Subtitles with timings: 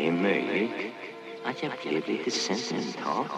[0.00, 0.70] Det är möjligt
[1.44, 3.30] att jag blev.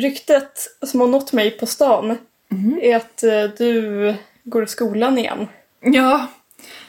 [0.00, 2.18] Ryktet som har nått mig på stan
[2.82, 5.46] är att eh, du går i skolan igen.
[5.80, 6.26] Ja,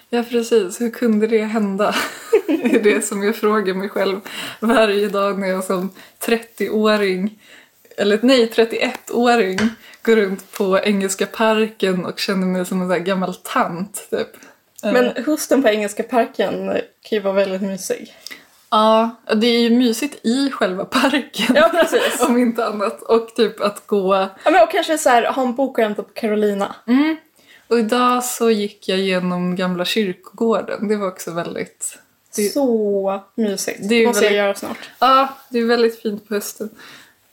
[0.09, 0.81] ja precis.
[0.81, 1.95] Hur kunde det hända?
[2.47, 4.19] Det är det som jag frågar mig själv
[4.59, 7.39] varje dag när jag som 30-åring,
[7.97, 9.59] eller nej 31-åring,
[10.03, 14.27] går runt på Engelska parken och känner mig som en sån gammal tant typ.
[14.83, 16.67] Eh, Men hösten på Engelska parken
[17.01, 18.13] kan ju vara väldigt mysig.
[18.71, 21.55] Ja, det är ju mysigt i själva parken.
[21.55, 22.21] Ja, precis.
[22.27, 23.01] Om inte annat.
[23.01, 24.15] Och typ att gå...
[24.43, 26.75] Ja, men och kanske så här, ha en bok och hämta på Carolina.
[26.87, 27.15] Mm.
[27.67, 30.87] Och idag så gick jag genom gamla kyrkogården.
[30.87, 31.97] Det var också väldigt...
[32.35, 33.79] Det- Så mysigt.
[33.89, 34.89] det måste jag väldigt- göra snart.
[34.99, 36.69] Ja, det är väldigt fint på hösten.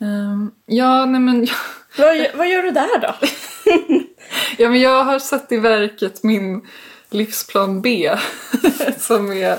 [0.00, 1.46] Ehm, ja, nej men...
[1.98, 3.14] Vad, vad gör du där då?
[4.58, 6.66] Ja, men jag har satt i verket min
[7.10, 8.10] livsplan B.
[8.98, 9.58] som är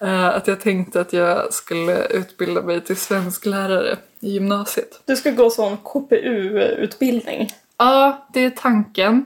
[0.00, 5.00] eh, att jag tänkte att jag skulle utbilda mig till svensklärare i gymnasiet.
[5.04, 7.48] Du ska gå sån KPU-utbildning.
[7.76, 9.24] Ja, det är tanken.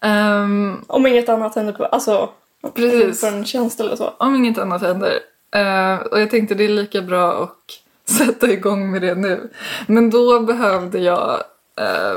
[0.00, 1.84] Ehm, Om inget annat händer på...
[1.84, 2.30] Alltså,
[2.74, 3.20] Precis.
[3.20, 4.14] för en tjänst eller så.
[4.18, 5.18] om inget annat händer.
[5.54, 7.80] Eh, och jag tänkte det är lika bra att
[8.18, 9.50] sätta igång med det nu.
[9.86, 11.42] Men då behövde jag,
[11.80, 12.16] eh,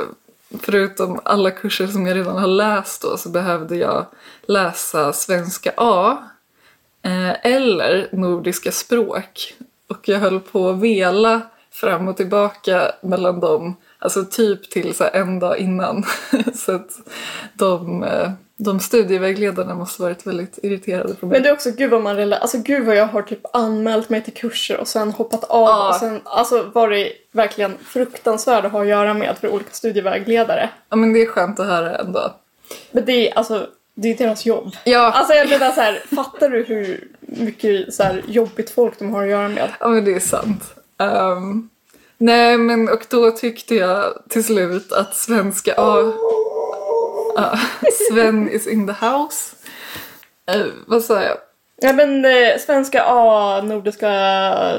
[0.60, 4.06] förutom alla kurser som jag redan har läst då, så behövde jag
[4.42, 6.18] läsa svenska A
[7.02, 9.54] eh, eller nordiska språk.
[9.88, 15.04] Och jag höll på att vela fram och tillbaka mellan dem, alltså typ till så
[15.04, 16.04] här en dag innan.
[16.56, 16.92] så att
[17.54, 18.32] de, eh,
[18.64, 21.34] de studievägledarna måste varit väldigt irriterade på mig.
[21.34, 24.10] Men det är också, gud vad man rela- Alltså gud vad jag har typ anmält
[24.10, 25.90] mig till kurser och sen hoppat av Ja.
[25.90, 30.70] och sen alltså varit verkligen fruktansvärd att ha att göra med för olika studievägledare.
[30.90, 32.34] Ja men det är skönt att höra ändå.
[32.92, 34.72] Men det är alltså, det är deras jobb.
[34.84, 39.10] Ja, Alltså jag menar så här, fattar du hur mycket så här, jobbigt folk de
[39.14, 39.70] har att göra med?
[39.80, 40.74] ja men det är sant.
[41.00, 41.70] Ehm,
[42.18, 46.14] nej men och då tyckte jag till slut att svenska A...
[47.36, 47.60] Ja,
[48.10, 49.56] Sven is in the house.
[50.52, 51.38] Eh, vad sa jag?
[51.82, 54.12] Ja men eh, svenska A, nordiska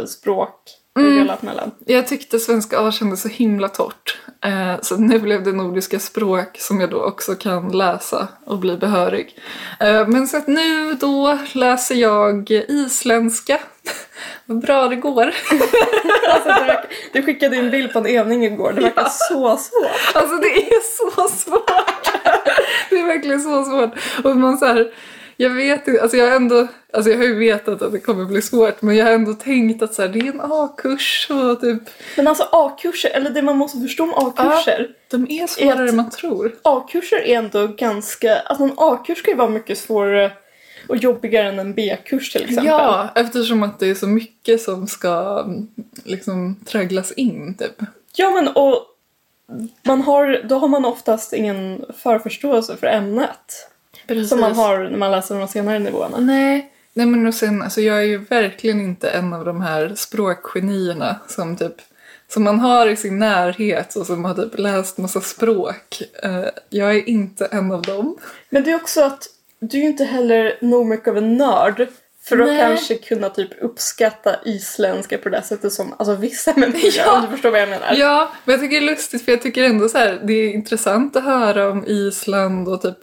[0.06, 0.54] språk,
[0.98, 1.70] är delat mellan.
[1.86, 4.18] Jag tyckte svenska A kändes så himla torrt.
[4.44, 8.76] Eh, så nu blev det nordiska språk som jag då också kan läsa och bli
[8.76, 9.38] behörig.
[9.80, 13.60] Eh, men så att nu då läser jag isländska.
[14.46, 15.34] Vad bra det går.
[16.28, 20.14] Alltså, det verkar, du skickade en bild på en övning igår, det verkar så svårt.
[20.14, 21.70] Alltså det är så svårt.
[22.90, 23.90] Det är verkligen så svårt.
[24.24, 24.92] Och man så här,
[25.36, 28.24] jag vet inte, alltså jag har ändå, alltså jag har ju vetat att det kommer
[28.24, 31.60] bli svårt men jag har ändå tänkt att så här, det är en A-kurs och
[31.60, 31.82] typ,
[32.16, 34.88] Men alltså A-kurser, eller det man måste förstå om A-kurser.
[35.10, 36.54] de är svårare än man tror.
[36.62, 40.32] A-kurser är ändå ganska, alltså en A-kurs ska ju vara mycket svårare
[40.88, 42.66] och jobbigare än en B-kurs till exempel.
[42.66, 45.46] Ja, eftersom att det är så mycket som ska
[46.04, 47.88] liksom tragglas in typ.
[48.14, 48.86] Ja men och
[49.82, 53.68] man har, då har man oftast ingen förförståelse för ämnet.
[54.28, 56.18] Som man har när man läser de senare nivåerna.
[56.18, 56.72] Nej.
[56.94, 61.16] Nej men och sen, alltså jag är ju verkligen inte en av de här språkgenierna
[61.28, 61.74] som typ
[62.28, 66.02] som man har i sin närhet och som har typ läst massa språk.
[66.22, 68.16] Eh, jag är inte en av dem.
[68.50, 69.28] Men det är också att
[69.62, 71.86] du är ju inte heller nog mycket av en nörd
[72.24, 72.58] för att Nej.
[72.58, 77.16] kanske kunna typ uppskatta isländska på det sättet som alltså vissa människor Ja.
[77.16, 77.94] om du förstår vad jag menar.
[77.94, 80.50] Ja, men jag tycker det är lustigt för jag tycker ändå så här, det är
[80.50, 82.96] intressant att höra om Island och typ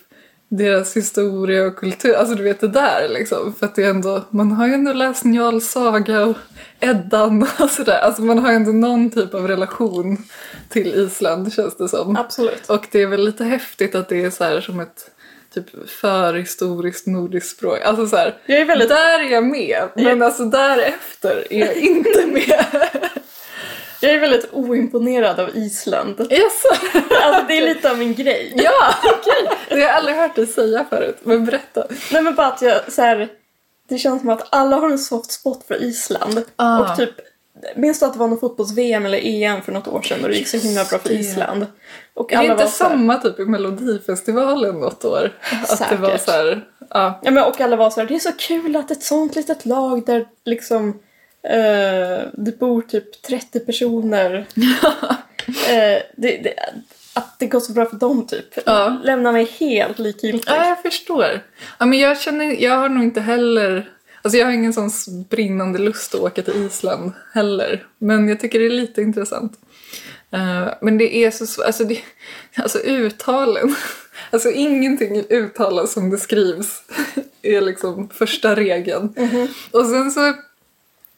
[0.51, 3.53] deras historia och kultur, alltså du vet det där liksom.
[3.53, 6.37] För att det är ändå, man har ju ändå läst Njals saga och
[6.79, 7.99] Eddan och sådär.
[7.99, 10.17] Alltså man har ju ändå någon typ av relation
[10.69, 12.17] till Island känns det som.
[12.17, 12.69] Absolut.
[12.69, 15.11] Och det är väl lite häftigt att det är så här som ett
[15.53, 17.79] typ förhistoriskt nordiskt språk.
[17.83, 21.75] Alltså så här, Jag är väldigt där är jag med, men alltså därefter är jag
[21.75, 22.65] inte med.
[24.01, 26.27] Jag är väldigt oimponerad av Island.
[26.29, 26.85] Jaså?
[27.23, 28.53] Alltså det är lite av min grej.
[28.55, 29.57] Ja, okej.
[29.69, 31.85] Det har jag aldrig hört dig säga förut, men berätta.
[32.11, 33.29] Nej men bara att jag så här,
[33.89, 36.43] Det känns som att alla har en soft spot för Island.
[36.55, 36.79] Ah.
[36.79, 37.09] Och typ
[37.75, 40.35] Minns du att det var någon fotbolls-VM eller EM för något år sedan och det
[40.35, 41.11] gick så himla bra för.
[41.11, 41.65] Island?
[42.13, 45.31] Och Är det inte var så här- samma typ i Melodifestivalen något år?
[45.69, 46.25] Att det var Säkert.
[46.25, 47.19] så här, ja.
[47.23, 49.65] Ja, men och alla var så här, det är så kul att ett sånt litet
[49.65, 50.99] lag där liksom
[51.43, 54.45] Eh, det bor typ 30 personer.
[55.69, 56.53] Eh, det, det,
[57.13, 58.45] att det går så bra för dem typ.
[58.65, 58.97] Ja.
[59.03, 60.51] Lämnar mig helt likgiltig.
[60.51, 61.41] Ja, jag förstår.
[61.79, 63.89] Ja, men jag känner, jag har nog inte heller,
[64.21, 64.89] alltså jag har ingen sån
[65.29, 67.87] brinnande lust att åka till Island heller.
[67.97, 69.53] Men jag tycker det är lite intressant.
[70.31, 71.99] Eh, men det är så alltså, det,
[72.55, 73.75] alltså uttalen,
[74.31, 76.83] alltså ingenting uttalas som det skrivs
[77.41, 79.13] är liksom första regeln.
[79.71, 80.33] Och sen så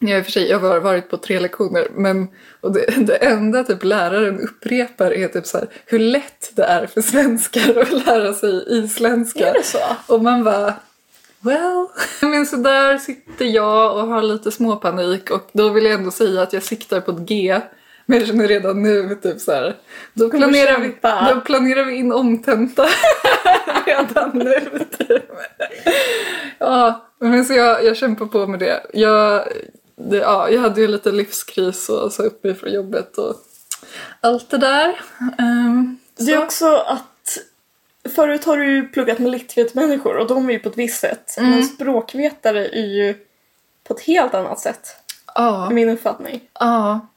[0.03, 2.27] Ja, i och för sig, jag har varit på tre lektioner, men
[2.61, 6.87] och det, det enda typ läraren upprepar är typ så här, hur lätt det är
[6.87, 9.49] för svenskar att lära sig isländska.
[9.49, 9.79] Är det så?
[10.07, 10.73] Och man bara,
[11.41, 11.87] well.
[12.21, 16.41] Men så där sitter jag och har lite småpanik och då vill jag ändå säga
[16.41, 17.61] att jag siktar på ett G.
[18.05, 19.75] Men jag känner redan nu typ så här,
[20.13, 20.95] då planerar, vi,
[21.33, 22.85] då planerar vi in omtenta
[23.85, 24.79] redan nu.
[24.97, 25.31] Typ.
[26.59, 28.81] Ja, men så jag, jag kämpar på med det.
[28.93, 29.47] Jag,
[29.95, 33.35] det, ja, jag hade ju lite livskris och sa upp mig från jobbet och
[34.21, 35.01] allt det där.
[35.39, 37.10] Um, Det är också att
[38.15, 41.35] Förut har du ju pluggat med litvet-människor och de är ju på ett visst sätt.
[41.37, 41.51] Mm.
[41.51, 43.15] Men språkvetare är ju
[43.83, 44.95] på ett helt annat sätt.
[45.35, 46.41] Ja, min uppfattning.
[46.59, 47.07] ja.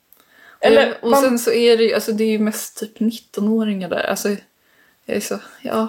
[0.61, 2.99] Eller och, och man- sen så är det ju, alltså det är ju mest typ
[2.99, 4.11] 19-åringar där.
[4.11, 4.29] Alltså,
[5.05, 5.89] jag är så, ja.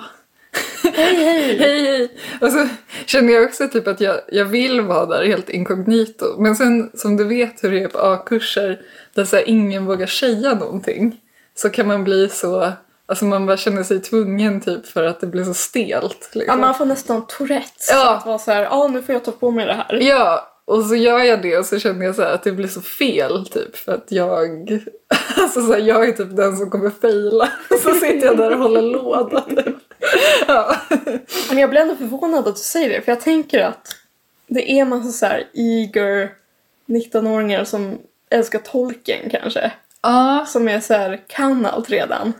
[0.83, 1.57] Hej hej!
[1.59, 2.17] Hej hej!
[2.41, 2.67] Och så
[3.05, 6.35] känner jag också typ att jag, jag vill vara där helt inkognito.
[6.39, 8.81] Men sen som du vet hur det är på A-kurser
[9.13, 11.21] där så ingen vågar säga någonting.
[11.55, 12.71] Så kan man bli så,
[13.05, 16.29] alltså man bara känner sig tvungen typ för att det blir så stelt.
[16.33, 16.59] Ja, Liksom.
[16.61, 17.89] man får nästan Tourettes.
[17.91, 18.15] Ja.
[18.15, 19.97] Att vara så här, ja nu får jag ta på mig det här.
[20.01, 22.81] Ja, och så gör jag det och så känner jag så att det blir så
[22.81, 24.69] fel typ för att jag,
[25.37, 27.49] alltså så här, jag är typ den som kommer fejla.
[27.83, 29.75] Så sitter jag där och håller låda typ.
[30.47, 30.75] Ja.
[31.49, 33.95] Men jag blir ändå förvånad att du säger det, för jag tänker att
[34.47, 36.31] det är massa så här eager
[36.87, 37.97] 19-åringar som
[38.29, 39.71] älskar tolken kanske.
[40.07, 42.33] Ja, Som är så här, kan allt redan.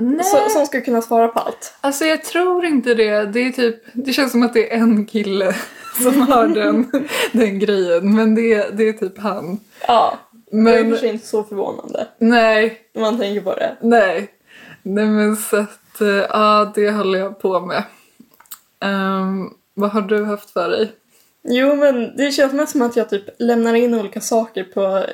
[0.00, 0.24] nej.
[0.24, 1.74] Så, som ska kunna svara på allt.
[1.80, 3.24] Alltså jag tror inte det.
[3.24, 5.54] Det är typ, det känns som att det är en kille
[6.02, 6.90] som har den,
[7.32, 8.14] den grejen.
[8.14, 9.60] Men det, är- det är typ han.
[9.86, 10.18] Ja,
[10.50, 13.54] det är i och för Men sig inte så förvånande nej, när man tänker på
[13.54, 13.76] det.
[13.80, 14.28] nej.
[14.82, 17.82] Nej men så att, eh, ja det håller jag på med.
[18.80, 20.92] Ehm, vad har du haft för dig?
[21.42, 25.04] Jo, men det känns mest som att jag typ lämnar in olika saker på,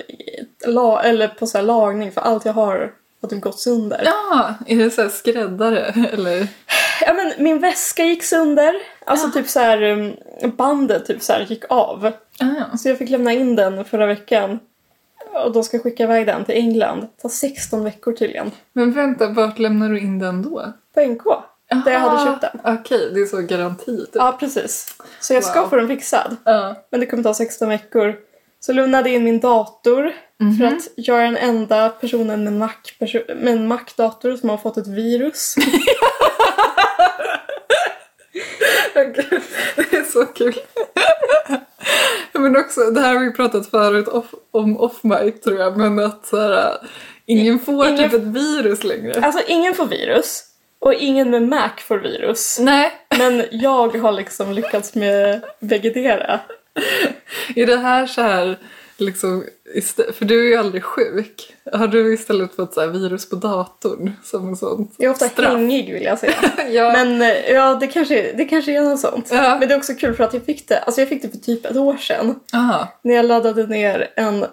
[0.67, 2.93] la, eller på så här lagning för allt jag har
[3.23, 4.03] har typ gått sönder.
[4.05, 5.81] Ja, är det så här skräddare
[6.13, 6.47] eller?
[7.01, 8.75] Ja, men min väska gick sönder.
[9.07, 9.33] Alltså Ja.
[9.33, 10.13] typ så här um,
[10.57, 12.13] bandet typ så här gick av.
[12.41, 14.59] Ah, Så jag fick lämna in den förra veckan.
[15.45, 17.01] Och de ska skicka iväg den till England.
[17.01, 18.51] Det tar 16 veckor tydligen.
[18.73, 20.73] men vänta, vart lämnar du in den då?
[20.95, 21.23] På NK.
[21.85, 22.75] Där jag hade köpt den.
[22.81, 24.09] Okej, det är så garanti typ.
[24.15, 24.95] Ja, precis.
[25.21, 25.69] Så jag ska Wow.
[25.69, 26.37] få den fixad.
[26.45, 26.75] Ja.
[26.91, 28.15] Men det kommer ta 16 veckor.
[28.61, 30.13] Så lugnade in min dator.
[30.59, 32.71] För att jag är den enda personen med, Mac
[33.01, 35.55] perso- med en Mac-dator som har fått ett virus.
[39.77, 40.55] Det är så kul.
[42.33, 46.27] men också, det här har vi pratat förut off, om off-mic tror jag, men att
[46.27, 46.77] så här,
[47.27, 49.21] ingen får Ingen- typ ett virus längre.
[49.27, 50.43] Alltså ingen får virus.
[50.85, 52.59] Och ingen med Mac får virus.
[52.61, 52.93] Nej.
[53.19, 56.41] Men jag har liksom lyckats med vegetera.
[57.57, 58.59] Är det här så här,
[58.97, 59.45] liksom,
[60.13, 61.55] för du är ju aldrig sjuk.
[61.73, 65.29] Har du istället fått så här virus på datorn som en sån Jag är ofta
[65.29, 65.53] straff?
[65.53, 66.35] hängig vill jag säga.
[66.71, 66.93] ja.
[66.93, 69.29] Men eh, ja, det kanske, det kanske är något sånt.
[69.33, 69.57] Ja.
[69.59, 71.39] Men det är också kul för att jag fick det, alltså jag fick det för
[71.39, 72.41] typ ett år sedan.
[72.53, 72.89] Aha.
[73.03, 74.47] När jag laddade ner en...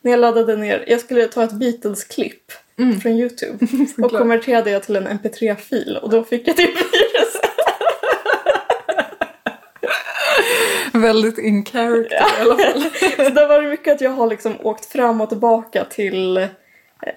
[0.00, 3.00] När jag laddade ner, jag skulle ta ett Beatles-klipp Mm.
[3.00, 3.66] från Youtube
[4.02, 7.50] och konverterade jag till en mp3-fil och då fick jag det viruset.
[11.02, 12.82] Väldigt in character i alla fall.
[13.26, 16.48] Så där var det mycket att jag har liksom åkt fram och tillbaka till eh,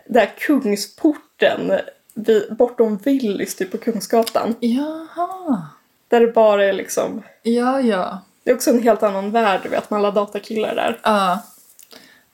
[0.07, 1.71] där Kungsporten
[2.13, 4.55] vid, bortom Willys typ på Kungsgatan.
[4.59, 5.67] Jaha.
[6.07, 8.21] Där det bara är liksom, Ja, ja.
[8.43, 10.99] det är också en helt annan värld du vet, med alla datakillar där.
[11.03, 11.39] Ja.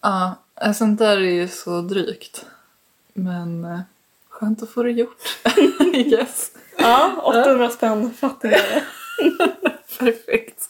[0.01, 2.45] Ja, sånt där är ju så drygt.
[3.17, 3.79] Men eh,
[4.29, 5.39] skönt att få det gjort.
[5.93, 6.51] yes.
[6.77, 8.83] Ja, 800 spänn fattigare.
[9.99, 10.69] Perfekt.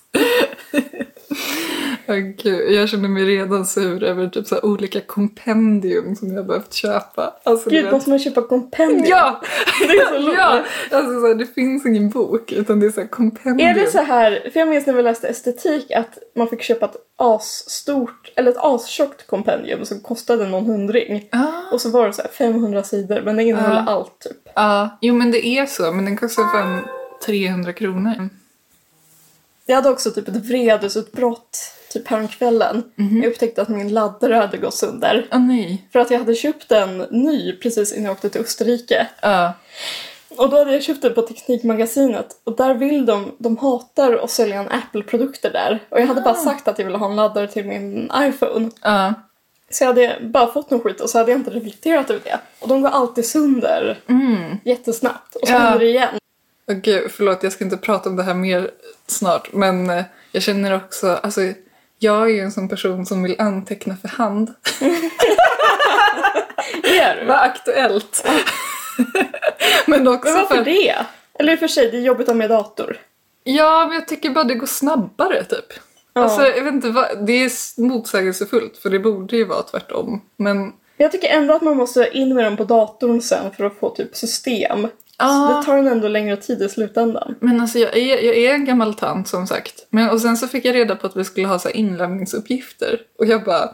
[2.16, 6.74] Gud, jag känner mig redan sur över typ så olika kompendium som jag har behövt
[6.74, 7.34] köpa.
[7.44, 9.06] Alltså, Gud, måste man köpa kompendium?
[9.10, 9.42] Ja!
[9.88, 10.64] Det är så ja!
[10.92, 13.70] Alltså, så här, det finns ingen bok utan det är så här kompendium.
[13.70, 16.86] Är det så här, för jag minns när vi läste estetik att man fick köpa
[16.86, 21.28] ett asstort, eller ett astjockt kompendium som kostade någon hundring.
[21.32, 21.48] Ah.
[21.72, 23.92] Och så var det så här 500 sidor men det innehåller Ja.
[23.92, 24.50] allt typ.
[24.56, 25.92] Ja, jo men det är så.
[25.92, 26.80] Men den kostar fan
[27.26, 28.30] 300 kronor.
[29.66, 31.58] Jag hade också typ ett vredesutbrott
[31.98, 32.84] typ häromkvällen.
[32.96, 35.28] Jag upptäckte att min laddare hade gått sönder.
[35.32, 35.88] Åh nej.
[35.92, 39.08] För att jag hade köpt en ny precis innan jag åkte till Österrike.
[39.22, 39.54] Ja.
[40.38, 44.32] Och då hade jag köpt den på Teknikmagasinet och där vill de, de hatar att
[44.32, 45.84] sälja en Apple-produkter där.
[45.90, 48.70] Och jag hade bara sagt att jag ville ha en laddare till min iPhone.
[48.82, 49.14] Ja.
[49.70, 52.40] Så jag hade bara fått någon skit och så hade jag inte reflekterat över det.
[52.60, 54.00] Och de går alltid sönder
[54.64, 55.36] jättesnabbt.
[55.36, 55.60] Och så Ja.
[55.60, 56.10] händer det igen.
[56.72, 58.72] Gud, förlåt jag ska inte prata om det här mer
[59.08, 59.54] snart.
[59.54, 61.42] Men eh, jag känner också, alltså
[62.00, 64.54] jag är ju en sån person som vill anteckna för hand.
[66.82, 67.26] Det är du.
[67.26, 68.28] Vad aktuellt.
[69.86, 70.66] men också Men varför för...
[70.66, 70.96] det?
[71.40, 72.98] Eller för sig, det är jobbigt att ha med dator.
[73.44, 75.74] Ja, men jag tycker bara det går snabbare typ.
[76.14, 76.22] Ja.
[76.22, 77.26] Alltså, jag vet inte, vad...
[77.26, 80.22] det är motsägelsefullt för det borde ju vara tvärtom.
[80.38, 83.80] Men Jag tycker ändå att man måste in med dem på datorn sen för att
[83.80, 84.88] få typ system.
[85.20, 85.58] Så Ja.
[85.60, 87.36] det tar en ändå längre tid i slutändan.
[87.40, 89.88] Men alltså jag är, jag är en gammal tant som sagt.
[89.90, 93.00] Men, och sen så fick jag reda på att vi skulle ha så här inlämningsuppgifter.
[93.20, 93.70] Och jag bara,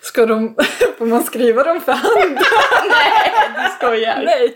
[0.00, 0.54] ska de,
[0.98, 2.38] får man skriva dem för hand?
[3.56, 4.22] Du skojar.
[4.24, 4.54] Nej!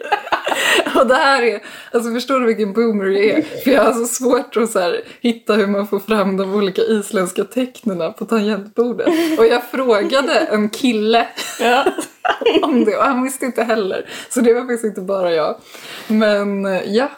[0.97, 3.43] Och det här är, alltså förstår du vilken boomer jag är?
[3.65, 6.83] För jag har så svårt att så här, hitta hur man får fram de olika
[6.83, 9.09] isländska tecknena på tangentbordet.
[9.39, 11.27] Och jag frågade en kille
[11.61, 11.85] Ja.
[12.63, 14.09] om det och han visste inte heller.
[14.29, 15.57] Så det var faktiskt inte bara jag.
[16.07, 17.11] Men eh, ja,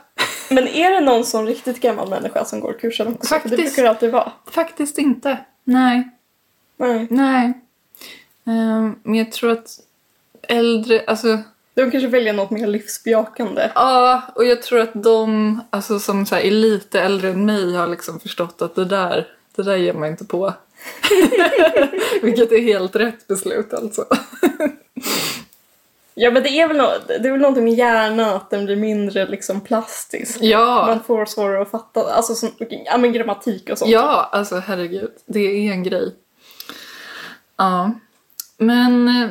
[0.51, 3.21] Men är det någon sån riktigt gammal människa som går kursen också?
[3.21, 3.57] För Faktiskt.
[3.57, 4.33] Det brukar det alltid vara.
[4.51, 5.39] faktiskt inte.
[5.65, 6.09] Nej.
[6.77, 7.07] Nej.
[7.11, 7.53] Nej.
[8.51, 9.81] Ehm, men jag tror att
[10.43, 11.39] äldre, alltså
[11.75, 13.71] De kanske väljer något mer livsbejakande.
[13.75, 17.75] ja, och jag tror att de alltså, som så här, är lite äldre än mig
[17.77, 19.27] har liksom förstått att det där,
[19.57, 20.53] det där ger man inte på.
[22.23, 24.05] Vilket är helt rätt beslut alltså.
[26.15, 28.77] Ja men det är väl, nå- det är väl någonting med hjärnan att den blir
[28.77, 30.39] mindre liksom plastisk.
[30.41, 32.49] Ja, Man får svårare att fatta, alltså som,
[32.87, 33.91] ja men grammatik och sånt.
[33.91, 35.11] ja, alltså herregud.
[35.27, 36.15] Det är en grej.
[37.57, 37.91] Ja.
[38.61, 39.29] Men eh,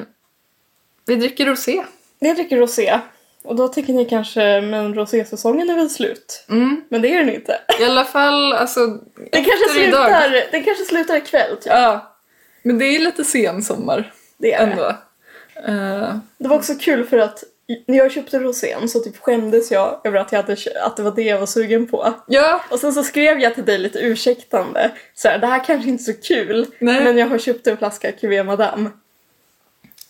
[1.06, 1.84] vi dricker rosé.
[2.20, 3.00] Jag dricker rosé.
[3.44, 6.46] Och då tänker ni kanske, men rosésäsongen är väl slut?
[6.50, 6.82] Mm.
[6.90, 7.60] Men det är den inte.
[7.80, 8.80] I alla fall, alltså
[9.32, 10.06] Den kanske, idag.
[10.06, 11.66] slutar, den kanske slutar ikväll typ.
[11.66, 12.16] Ja.
[12.64, 14.72] Men det är lite sen sommar Det är det.
[14.72, 14.86] ändå.
[15.68, 17.44] Eh, Det var också kul för att
[17.88, 21.12] när jag köpte rosén så typ skämdes jag över att, jag hade, att det var
[21.12, 22.14] det jag var sugen på.
[22.28, 24.92] ja, Och sen så skrev jag till dig lite ursäktande.
[25.16, 27.04] Så här, det här kanske inte är så kul, Nej.
[27.04, 28.90] men jag har köpt en flaska Cuvée Madame.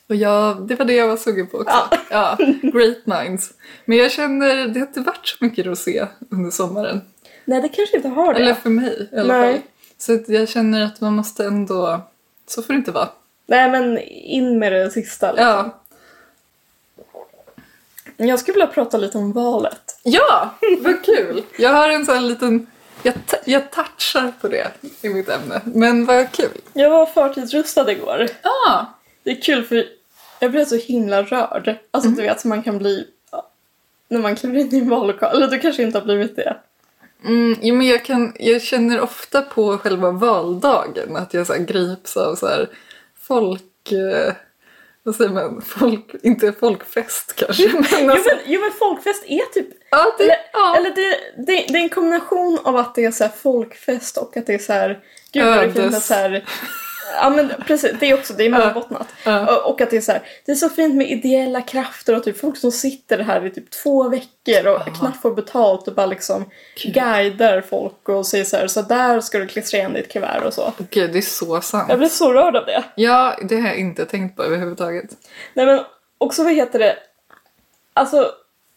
[0.10, 1.88] Och jag, det var det jag var sugen på också.
[1.92, 1.98] Ja.
[2.10, 3.54] Ja, great minds.
[3.86, 7.01] Men jag känner, det har inte varit så mycket rosé under sommaren.
[7.46, 8.39] Nej, det kanske inte har det.
[8.39, 9.54] Eller för mig i alla Nej.
[9.54, 9.62] fall.
[9.98, 12.01] Så jag känner att man måste ändå,
[12.48, 13.10] så får det inte vara.
[13.46, 15.32] Nej, men in med det sista.
[15.32, 15.48] Liksom.
[15.48, 15.80] Ja,
[18.18, 20.00] Jag skulle vilja prata lite om valet.
[20.04, 20.50] ja
[20.80, 21.44] vad kul!
[21.58, 22.68] Jag har en sån liten,
[23.04, 23.13] jag,
[23.46, 24.68] jag touchar på det
[25.01, 25.62] i mitt ämne.
[25.66, 26.62] Men vad kul.
[26.74, 28.28] Jag var förtidsröstad igår.
[28.44, 28.86] Ja,
[29.24, 29.86] Det är kul för
[30.39, 31.75] jag blev så himla rörd.
[31.91, 33.08] Alltså du vet, man kan bli
[34.10, 35.36] när man kliver in i en vallokal.
[35.36, 36.58] Eller du kanske inte har blivit det.
[37.25, 42.17] Mm, jo, men jag, kan, jag känner ofta på själva valdagen att jag så grips
[42.17, 42.69] av så här
[43.22, 43.91] folk...
[43.91, 44.34] Eh,
[45.03, 45.62] vad säger man?
[45.62, 47.67] Folk, inte folkfest kanske.
[47.74, 50.75] Men Jo alltså, men, jo men folkfest är typ ja, det, Eller, ja.
[50.77, 54.48] eller det, det, det är en kombination av att det är så folkfest och att
[54.48, 55.00] det är så här...
[55.31, 56.46] Gud vad det är fint att så här...
[57.16, 59.08] Ja men precis, det är också, det är mångbottnat.
[59.25, 59.56] Ja.
[59.56, 62.24] Och, och att det är så här, det är så fint med ideella krafter och
[62.24, 66.06] typ folk som sitter här i typ två veckor och knappt får betalt och bara
[66.06, 66.50] liksom
[66.84, 70.54] guidar folk och säger så här, så där ska du klistra igen ditt kuvert och
[70.54, 70.74] så.
[70.89, 71.89] Gud, det är så sant.
[71.89, 72.84] Jag blir så rörd av det.
[72.96, 75.10] Ja, det har jag inte tänkt på överhuvudtaget.
[75.54, 75.80] Nej men
[76.18, 76.98] också vad heter det?
[77.94, 78.32] Alltså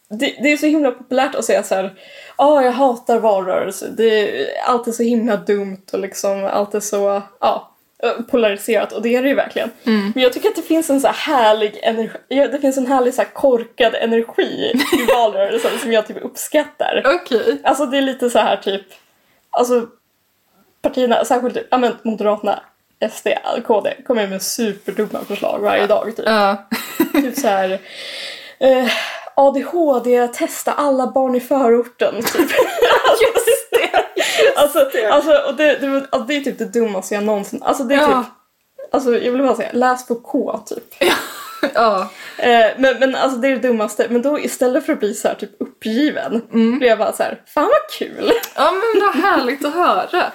[0.09, 1.95] det, det är så himla populärt att säga så här.
[2.39, 3.89] Ja, jag hatar valrörelse.
[3.97, 7.72] Det är alltid så himla dumt och liksom allt är så ja,
[8.31, 9.71] polariserat och det är det ju verkligen.
[10.15, 12.19] Men jag tycker att det finns en så här härlig energi.
[12.29, 17.03] Det finns en härlig så här korkad energi i valrörelsen som jag typ uppskattar.
[17.05, 17.61] Okej.
[17.65, 18.83] Alltså det är lite så här typ.
[19.51, 19.87] Alltså
[20.83, 22.63] partierna, särskilt ja, men Moderaterna,
[23.13, 23.29] SD,
[23.67, 26.27] KD kommer med superdumma förslag varje dag typ.
[26.27, 26.69] Ja.
[27.13, 27.79] Typ så här.
[28.59, 28.89] Eh,
[29.35, 32.15] ADHD, testa alla barn i förorten.
[32.15, 32.49] Typ.
[32.49, 32.55] Det!
[34.57, 37.63] Alltså, alltså och det, det, var- alltså, det är typ det dummaste jag någonsin...
[37.63, 38.23] Alltså det är Ja.
[38.23, 38.33] typ...
[38.95, 40.95] Alltså jag vill bara säga, läs på K typ.
[41.75, 42.09] ja.
[42.39, 44.07] Eh, men, men alltså det är det dummaste.
[44.11, 46.79] Men då istället för att bli så här typ uppgiven Mm.
[46.79, 48.33] blir jag bara så här, fan vad kul!
[48.57, 50.07] Ja, men vad härligt att höra.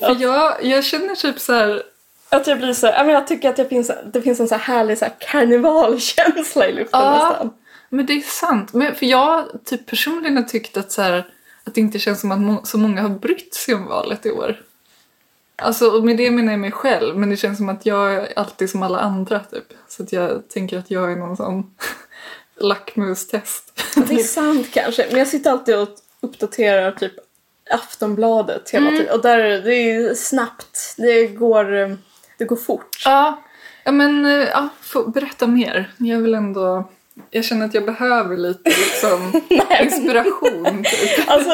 [0.00, 1.82] För jag, jag känner typ så här...
[2.28, 4.48] Att jag blir så här, ja, men jag tycker att det finns, det finns en
[4.48, 7.28] så här härlig så här karnevalkänsla i luften Ja.
[7.28, 7.50] nästan.
[7.88, 8.72] Men det är sant.
[8.72, 11.24] Men för jag typ personligen har tyckt att så här,
[11.66, 14.30] att det inte känns som att må- så många har brytt sig om valet i
[14.30, 14.62] år.
[15.56, 18.38] Alltså, och med det menar jag mig själv, men det känns som att jag är
[18.38, 19.64] alltid som alla andra typ.
[19.88, 21.74] Så att jag tänker att jag är någon sån
[22.60, 23.82] lackmustest.
[24.08, 25.88] Det är sant kanske, men jag sitter alltid och
[26.20, 27.12] uppdaterar typ
[27.70, 29.14] Aftonbladet hela tiden.
[29.14, 31.94] Och där det är snabbt, det går, eh,
[32.38, 33.02] det går fort.
[33.04, 33.42] Ja,
[33.84, 34.68] ja men eh, ja,
[35.06, 35.92] berätta mer.
[35.96, 36.90] Jag vill ändå...
[37.30, 39.40] Jag känner att jag behöver lite liksom,
[39.82, 40.84] inspiration.
[40.84, 41.20] Typ.
[41.28, 41.50] Alltså,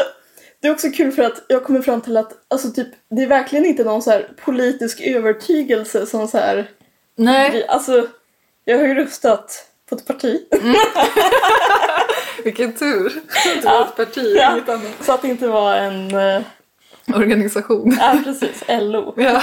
[0.60, 3.26] det är också kul för att jag kommer fram till att alltså, typ, det är
[3.26, 6.70] verkligen inte någon så här politisk övertygelse som så här...
[7.16, 8.06] Nej, Alltså,
[8.64, 10.40] jag har ju röstat på ett parti.
[12.44, 13.12] vilken tur.
[13.44, 13.70] Det Ja.
[13.78, 14.52] var ett parti, Ja.
[14.56, 14.92] inget annat.
[15.00, 16.14] Så att det inte var en...
[16.14, 16.42] eh,
[17.14, 17.96] Organisation.
[18.00, 18.62] Ja, precis.
[18.68, 19.14] LO.
[19.16, 19.42] Ja.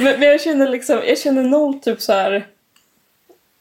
[0.00, 2.46] Men, men jag känner liksom, jag känner noll typ så här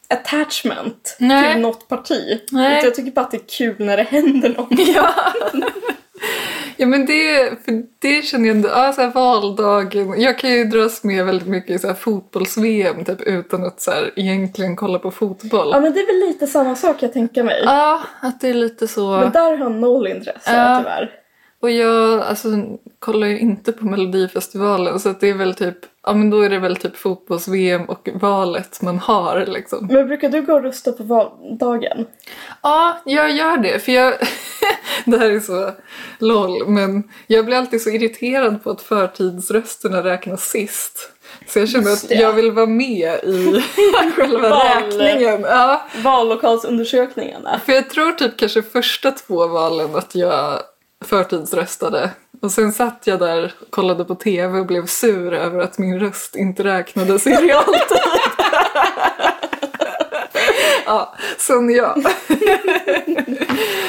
[0.10, 1.54] attachment Nej.
[1.54, 2.42] till något parti.
[2.52, 2.82] Nej.
[2.84, 4.70] Jag tycker bara att det är kul när det händer något.
[4.96, 5.10] Ja.
[6.78, 10.64] ja men det, för det känner jag ändå, ja, så här valdagen, jag kan ju
[10.66, 15.00] dras med väldigt mycket i så här fotbolls-VM typ, utan att så här, egentligen kolla
[15.00, 15.70] på fotboll.
[15.72, 17.62] Ja men det är väl lite samma sak jag tänker mig.
[17.66, 19.12] Ja, att det är lite så.
[19.12, 20.78] Men där har jag noll intresse Ja.
[20.80, 21.12] tyvärr.
[21.60, 22.48] Och jag alltså,
[23.00, 26.50] kollar ju inte på Melodifestivalen så att det är väl typ, ja men då är
[26.50, 29.88] det väl typ fotbolls-VM och valet man har liksom.
[29.92, 32.06] Men brukar du gå och rösta på valdagen?
[32.64, 33.80] Ja, jag gör det.
[33.80, 34.14] För jag...
[35.06, 35.72] det här är så
[36.20, 41.12] LOL, men jag blir alltid så irriterad på att förtidsrösterna räknas sist.
[41.48, 43.64] Så jag känner att jag vill vara med i
[44.16, 44.68] själva Val.
[44.68, 45.42] räkningen.
[45.42, 47.60] Ja, Vallokalsundersökningarna.
[47.66, 50.62] för jag tror typ kanske första två valen att jag
[51.06, 52.10] förtidsröstade.
[52.42, 56.36] Och sen satt jag där, kollade på TV och blev sur över att min röst
[56.36, 57.98] inte räknades i realtid.
[60.86, 61.96] ja, sån jag.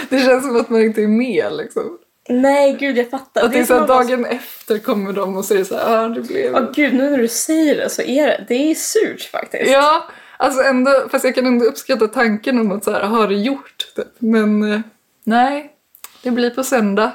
[0.08, 1.98] det känns som att man inte är med liksom.
[2.28, 3.44] Nej gud jag fattar.
[3.44, 6.20] Att det är så att- dagen efter kommer de och säger så här, ah, det
[6.20, 6.52] blev...
[6.52, 9.70] Ja gud nu när du säger det så är det, det är surt faktiskt.
[9.70, 10.04] Ja,
[10.36, 13.92] alltså ändå, fast jag kan ändå uppskatta tanken om att så här, har det gjort
[13.96, 14.08] typ.
[14.18, 14.80] Men eh,
[15.24, 15.72] nej,
[16.22, 17.12] det blir på söndag.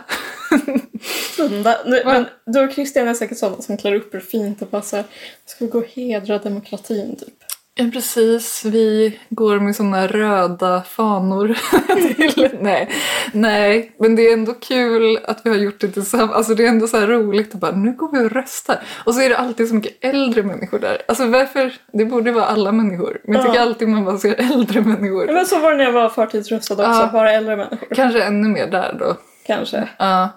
[1.35, 1.77] Sunda.
[1.85, 4.81] Nu, men du och Christian är säkert sådana som klär upp er fint och bara
[4.81, 5.05] såhär,
[5.45, 7.42] ska vi gå och hedra demokratin typ.
[7.75, 8.65] Ja, precis.
[8.65, 11.57] Vi går med såna röda fanor.
[12.15, 12.49] till.
[12.61, 12.89] Nej.
[13.33, 16.31] Nej, men det är ändå kul att vi har gjort det tillsammans.
[16.31, 18.83] Alltså det är ändå så roligt att bara, nu går vi och röstar.
[19.05, 21.01] Och så är det alltid så mycket äldre människor där.
[21.07, 21.73] Alltså varför?
[21.93, 23.21] Det borde vara alla människor.
[23.23, 23.61] Men jag tycker Ja.
[23.61, 25.27] alltid man bara ser äldre människor.
[25.27, 27.09] Ja, men så var det när jag var förtidsröstad också, Ja.
[27.13, 27.95] bara äldre människor.
[27.95, 29.15] Kanske ännu mer där då.
[29.45, 29.89] Kanske.
[29.97, 30.29] Ja.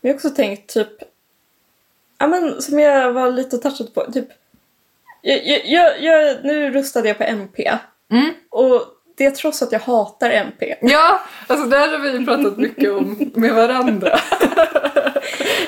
[0.00, 0.88] Men jag har också tänkt typ,
[2.18, 4.28] ja men som jag var lite touchad på, typ,
[5.22, 7.70] jag, jag, jag, nu röstade jag på MP.
[8.12, 8.30] Mm.
[8.50, 8.82] Och
[9.16, 10.74] det är trots att jag hatar MP.
[10.80, 14.18] Ja, alltså där har vi pratat mycket om med varandra.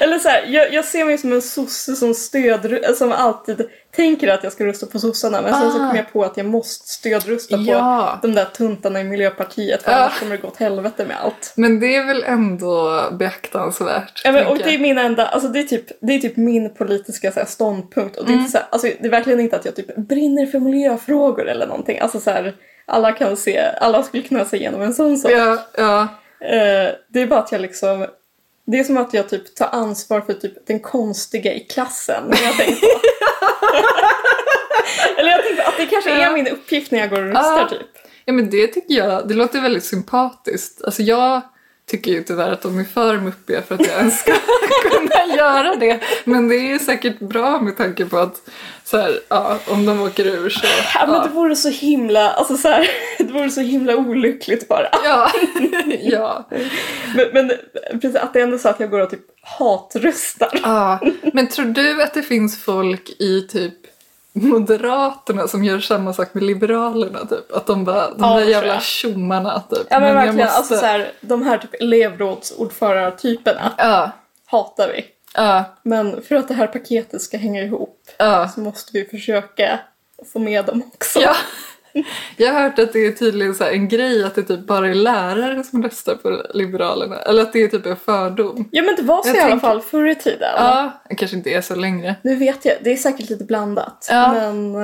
[0.02, 4.28] Eller så här, jag, jag ser mig som en sosse som stöd, som alltid tänker
[4.28, 5.88] att jag ska rösta på sossarna men sen så Ah.
[5.88, 8.18] kom jag på att jag måste stödrösta Ja.
[8.20, 9.96] på de där tuntarna i Miljöpartiet för Ja.
[9.98, 11.52] annars kommer det gå åt helvete med allt.
[11.56, 14.20] Men det är väl ändå beaktansvärt.
[14.24, 16.74] Ja, men, och det är min enda, alltså det är typ, det är typ min
[16.74, 18.40] politiska så här, ståndpunkt och det är, Mm.
[18.40, 21.66] inte så här, alltså, det är verkligen inte att jag typ brinner för miljöfrågor eller
[21.66, 21.98] någonting.
[21.98, 22.54] Alltså så här,
[22.86, 25.32] alla kan se, alla skulle kunna se igenom en sån sak.
[25.32, 26.00] Ja, ja.
[26.46, 28.06] Eh, det är bara att jag liksom
[28.66, 32.25] det är som att jag typ tar ansvar för typ den konstiga i klassen.
[32.29, 33.01] när Jag tänker på.
[35.20, 36.31] Eller jag tänkte att det kanske är Ja.
[36.33, 37.68] min uppgift när jag går och röstar Ja.
[37.68, 37.87] typ.
[38.25, 40.83] Ja men det tycker jag, det låter väldigt sympatiskt.
[40.85, 41.40] Alltså jag
[41.90, 44.33] tycker ju tyvärr att de är för muppiga för att jag ens ska
[44.90, 46.01] kunna göra det.
[46.25, 48.48] Men det är säkert bra med tanke på att
[48.92, 50.66] så här, ja, om de åker ur så...
[50.94, 54.87] Ja, men det vore så himla, alltså så här, det vore så himla olyckligt bara.
[55.05, 55.31] Ja,
[56.02, 56.48] ja.
[57.16, 57.52] Men, men
[57.92, 60.61] precis att det är ändå så att jag går och typ hatröstar.
[60.62, 60.98] ja.
[61.33, 63.74] Men tror du att det finns folk i typ
[64.35, 67.52] Moderaterna som gör samma sak med Liberalerna typ?
[67.52, 69.87] Att de bara, de Ja, där jävla tjommarna typ.
[69.90, 74.11] Ja men, jag verkligen, måste- alltså så här, de här typ elevrådsordförartyperna Ja,
[74.46, 75.05] hatar vi.
[75.35, 78.48] ja, Men för att det här paketet ska hänga ihop ja.
[78.48, 79.81] så måste vi försöka
[80.33, 81.20] få med dem också.
[81.20, 81.35] Ja.
[82.37, 84.94] Jag har hört att det är tydligen så en grej att det typ bara är
[84.94, 87.16] lärare som röstar på Liberalerna.
[87.18, 88.68] Eller att det är typ en fördom.
[88.72, 90.51] Ja men det var så Jag i alla tänker- fall förr i tiden.
[90.57, 92.16] Ja, det kanske inte är så längre.
[92.22, 94.07] Nu vet jag, det är säkert lite blandat.
[94.11, 94.33] Ja.
[94.33, 94.75] Men,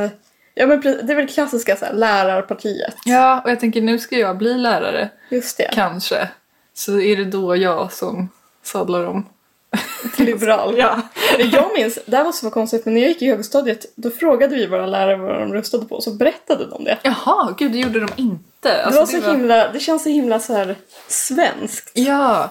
[0.55, 2.95] ja, men det är väl klassiska så här, lärarpartiet.
[3.05, 5.71] Ja, och jag tänker nu ska jag bli lärare, Just det.
[5.75, 6.29] kanske.
[6.75, 8.29] Så är det då jag som
[8.63, 9.27] sadlar om.
[10.17, 10.75] liberal.
[10.79, 11.01] Ja.
[11.39, 14.55] Jag minns, det här var så konstigt, men när jag gick i högstadiet då frågade
[14.57, 16.99] vi våra lärare vad de röstade på och så berättade de det.
[17.03, 18.83] Jaha, gud det gjorde de inte.
[18.85, 20.77] Alltså, det var så himla, det känns så himla så här
[21.09, 21.91] svenskt.
[21.95, 22.51] Ja,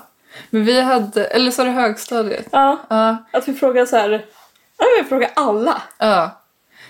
[0.50, 2.46] men vi hade, eller så är det högstadiet.
[2.52, 4.26] Ja, Ja, att vi frågade så här,
[4.78, 5.82] ja vi frågade alla.
[5.98, 6.42] ja.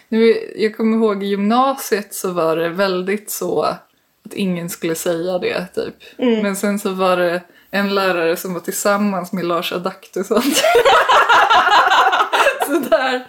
[0.10, 5.38] Nu, jag kommer ihåg i gymnasiet så var det väldigt så att ingen skulle säga
[5.38, 5.96] det typ.
[6.18, 10.42] Men sen så var det en lärare som var tillsammans med Lars Adaktusson.
[12.66, 13.28] så där.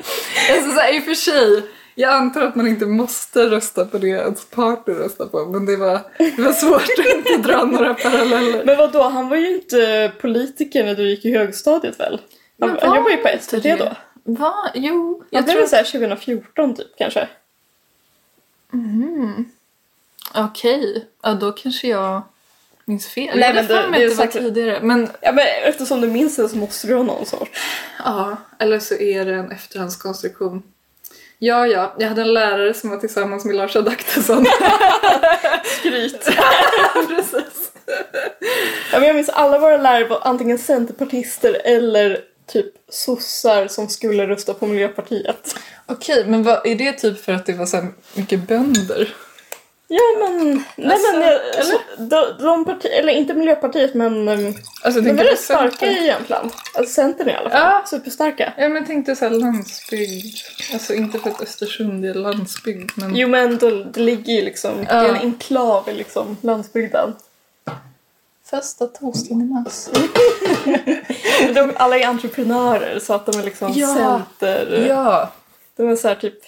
[0.50, 1.62] Alltså så här, i och för sig,
[1.94, 5.44] jag antar att man inte måste rösta på det ens partner röstar på.
[5.46, 8.64] Men det var, det var svårt att inte dra några paralleller.
[8.64, 9.02] Men vad då?
[9.02, 12.20] han var ju inte politiker när du gick i högstadiet väl?
[12.60, 13.96] Han, Men han var jobbade ju på SVT då.
[14.24, 14.54] Va?
[14.74, 17.28] Jo, Jag jag tror det var så här 2014 typ kanske.
[20.34, 22.22] Okej, ja då kanske jag
[22.88, 23.38] minns fel.
[23.38, 24.78] Nej, men det- det det var säkert- tidigare.
[24.82, 27.50] Men Ja men eftersom du minns det så måste du ha någon sort.
[28.04, 30.62] ja, eller så är det en efterhandskonstruktion.
[31.38, 34.46] Ja, ja, jag hade en lärare som var tillsammans med Lars Adaktusson.
[35.64, 36.24] Skryt.
[37.08, 37.72] Precis.
[38.92, 44.26] Ja, men jag minns alla våra lärare var antingen centerpartister eller typ sossar som skulle
[44.26, 45.54] rösta på Miljöpartiet.
[45.86, 49.14] Okej, men vad, är det typ för att det var så mycket bönder?
[49.90, 51.62] Ja men, nej Alltså, men, jag, eller?
[51.64, 56.02] så, de, de parti, eller inte Miljöpartiet men um, Alltså, de är rätt starka Centern.
[56.02, 56.50] i Jämtland.
[56.74, 57.60] Alltså Centern i alla fall.
[57.60, 57.84] Ja.
[57.86, 58.52] Superstarka.
[58.56, 60.36] Ja, men jag tänkte så här landsbygd.
[60.72, 63.16] Alltså inte för att Östersund är landsbygd, men...
[63.16, 65.20] Jo men då, det ligger ju liksom, det är en Ja.
[65.20, 67.14] enklav i liksom landsbygden.
[68.44, 69.88] Första torsdagen i mars.
[71.44, 73.94] Men De, alla är entreprenörer så att de är liksom Ja.
[73.94, 74.86] center.
[74.88, 75.32] Ja.
[75.76, 76.38] De är så här typ,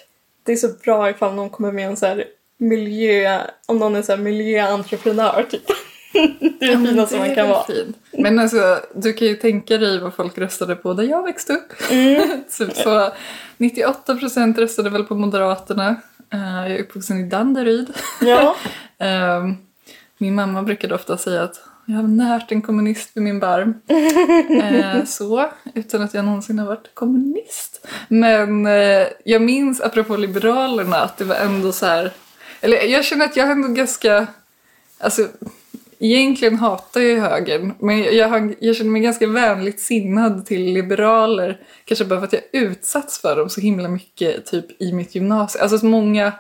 [0.43, 2.25] det är så bra ifall någon kommer med en så här
[2.61, 5.67] miljö, om någon är så miljöentreprenör typ.
[6.13, 7.65] det är det finaste man kan vara.
[7.65, 7.97] Fint.
[8.13, 11.73] Men alltså, du kan ju tänka dig vad folk röstade på där jag växte upp.
[11.91, 12.43] Mm.
[12.59, 13.13] typ så
[13.59, 15.97] 98% röstade väl på Moderaterna.
[16.33, 17.93] Eh, jag är uppvuxen i Danderyd.
[18.21, 18.57] Ja.
[18.99, 19.57] Ehm,
[20.19, 23.75] min mamma brukade ofta säga att jag har närt en kommunist vid min barm.
[24.63, 27.87] Eh, så, utan att jag någonsin har varit kommunist.
[28.09, 32.13] Men eh, jag minns, apropå Liberalerna, att det var ändå så här...
[32.61, 34.27] Eller jag känner att jag är ändå ganska...
[34.99, 35.29] Alltså,
[35.99, 41.61] egentligen hatar jag högern, men jag, har, jag känner mig ganska vänligt sinnad till liberaler.
[41.85, 45.63] Kanske bara för att jag utsatts för dem så himla mycket typ i mitt gymnasium.
[45.63, 46.33] Alltså så många,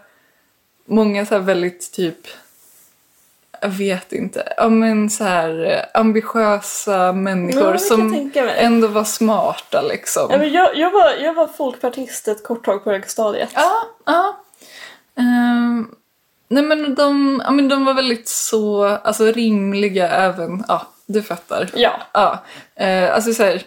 [0.87, 2.26] många så här väldigt typ
[3.62, 9.83] jag vet inte, ja men så här eh, ambitiösa människor Ja, som ändå var smarta
[9.83, 10.28] liksom.
[10.30, 13.50] Ja, men jag, jag, var, jag var folkpartist ett kort tag på högstadiet.
[13.54, 14.40] Ja, ja.
[15.18, 15.94] Ehm,
[16.50, 21.70] nej men de, ja, men de var väldigt så, alltså rimliga även, ja du fattar.
[21.74, 22.00] Ja.
[22.12, 22.44] Ja,
[22.84, 23.62] eh, alltså så här,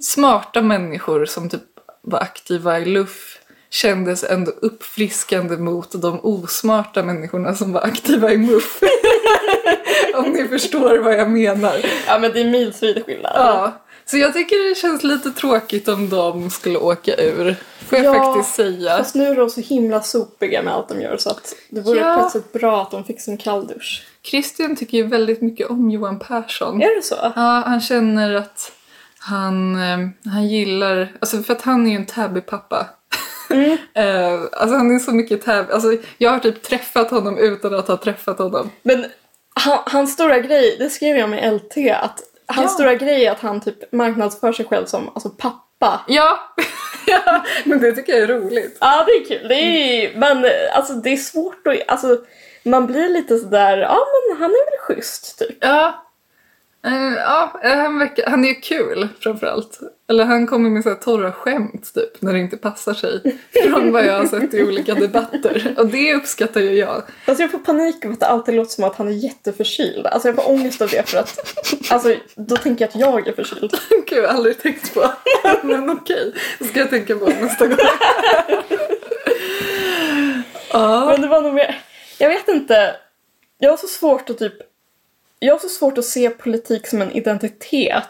[0.00, 1.62] smarta människor som typ
[2.02, 3.38] var aktiva i LUF
[3.70, 8.80] kändes ändå uppfriskande mot de osmarta människorna som var aktiva i MUF.
[10.14, 11.80] Om ni förstår vad jag menar.
[12.06, 13.32] ja, men det är milsvid skillnad.
[13.34, 17.56] Ja, så jag tycker det känns lite tråkigt om de skulle åka ur.
[17.88, 18.96] Får jag Ja, faktiskt säga.
[18.98, 22.00] Fast nu är de så himla sopiga med allt de gör så att det vore
[22.00, 22.30] Ja.
[22.32, 24.06] sätt bra att de fick sin kalldusch.
[24.22, 26.82] Christian tycker ju väldigt mycket om Johan Persson.
[26.82, 27.14] Är det så?
[27.20, 28.72] Ja, han känner att
[29.18, 29.98] han, eh,
[30.32, 32.86] han gillar, alltså för att han är ju en Täby-pappa.
[33.50, 33.70] Mm.
[33.94, 37.88] eh, alltså han är så mycket Täby, alltså jag har typ träffat honom utan att
[37.88, 38.70] ha träffat honom.
[38.82, 39.04] Men
[39.54, 42.74] han, hans stora grej, det skrev jag med LT, att hans Ja.
[42.74, 46.00] stora grej är att han typ marknadsför sig själv som alltså, pappa.
[46.08, 46.38] Ja,
[47.06, 48.78] ja men det tycker jag är roligt.
[48.80, 49.48] Ja, det är kul.
[49.48, 51.76] Det är, men alltså, det är svårt att...
[51.88, 52.18] Alltså,
[52.62, 55.58] man blir lite sådär, ja men han är väl schysst typ.
[55.60, 56.05] Ja.
[56.86, 59.80] Eh, ja, eh, han, verkar, han är kul framförallt.
[60.08, 63.38] Eller han kommer med så torra skämt typ när det inte passar sig.
[63.64, 65.74] Från vad jag har sett i olika debatter.
[65.78, 67.02] Och det uppskattar ju jag.
[67.24, 70.06] Alltså jag får panik av att det alltid låter som att han är jätteförkyld.
[70.06, 71.38] Alltså jag får ångest av det för att,
[71.90, 73.74] alltså då tänker jag att jag är förkyld.
[74.06, 75.12] Gud, jag har aldrig tänkt på.
[75.62, 77.78] Men okej, det ska jag tänka på nästa gång.
[80.72, 81.06] Ja.
[81.06, 81.80] Men det var nog mer,
[82.18, 82.96] jag vet inte.
[83.58, 84.54] Jag har så svårt att typ,
[85.38, 88.04] jag har så svårt att se politik som en identitet.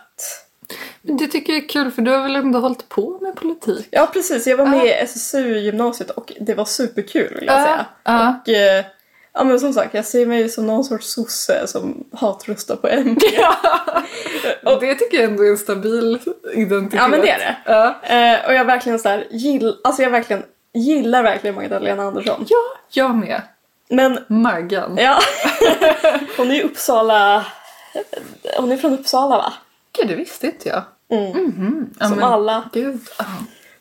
[1.03, 3.89] Men det tycker jag är kul för du har väl ändå hållit på med politik?
[3.91, 7.63] Ja precis, jag var med i SSU i gymnasiet och det var superkul vill jag
[7.63, 7.87] säga.
[8.05, 8.37] Ja.
[8.43, 8.85] Och eh,
[9.33, 13.27] ja men som sagt, jag ser mig som någon sorts sosse som hatröstar på MP.
[14.65, 16.19] Och det tycker jag ändå är en stabil
[16.53, 17.01] identitet.
[17.01, 18.15] Ja men det är det.
[18.15, 20.43] Eh, och jag verkligen så här, gill, alltså jag verkligen
[20.75, 22.47] gillar verkligen Magdalena Andersson.
[22.49, 22.59] ja
[22.91, 23.43] jag med.
[23.89, 24.97] Men Maggan.
[24.99, 25.19] ja,
[26.37, 27.47] hon är ju Uppsala,
[28.59, 29.53] hon är från Uppsala va?
[29.99, 30.83] Gud, det visste inte jag.
[31.11, 31.91] Mm.
[32.01, 32.69] Ja, Som men- alla.
[32.73, 33.01] Gud.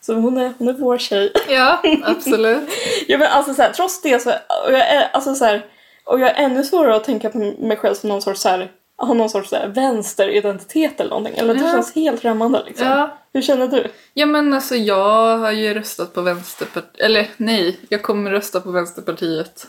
[0.00, 1.32] Så hon är, hon är vår tjej.
[1.48, 2.68] Ja, absolut.
[3.08, 4.30] Ja, men alltså så här, trots det så,
[4.66, 5.66] och jag är, alltså så här,
[6.04, 8.70] och jag är ännu svårare att tänka på mig själv som någon sorts så här,
[9.14, 11.36] någon sorts så här, vänsteridentitet eller någonting.
[11.36, 11.70] Eller det Ja.
[11.72, 12.86] känns helt främmande liksom.
[12.86, 13.18] Ja.
[13.32, 13.86] Hur känner du?
[14.14, 18.70] Ja men alltså jag har ju röstat på Vänsterpartiet, eller nej, jag kommer rösta på
[18.70, 19.66] Vänsterpartiet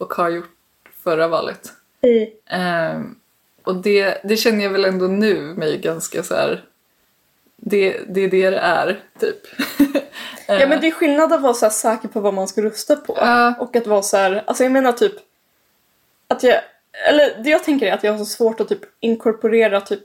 [0.00, 0.50] och har gjort
[1.04, 1.72] förra valet.
[2.46, 3.16] Ehm,
[3.62, 6.64] och det, det känner jag väl ändå nu mig ganska så här.
[7.56, 9.36] Det, det är det det är, typ.
[10.46, 13.14] Ja men det är skillnad att vara så säker på vad man ska rösta på.
[13.16, 13.54] Ja.
[13.58, 15.12] Och att vara så här, alltså jag menar typ
[16.28, 16.60] att jag,
[17.08, 20.02] eller det jag tänker är att jag har så svårt att typ inkorporera typ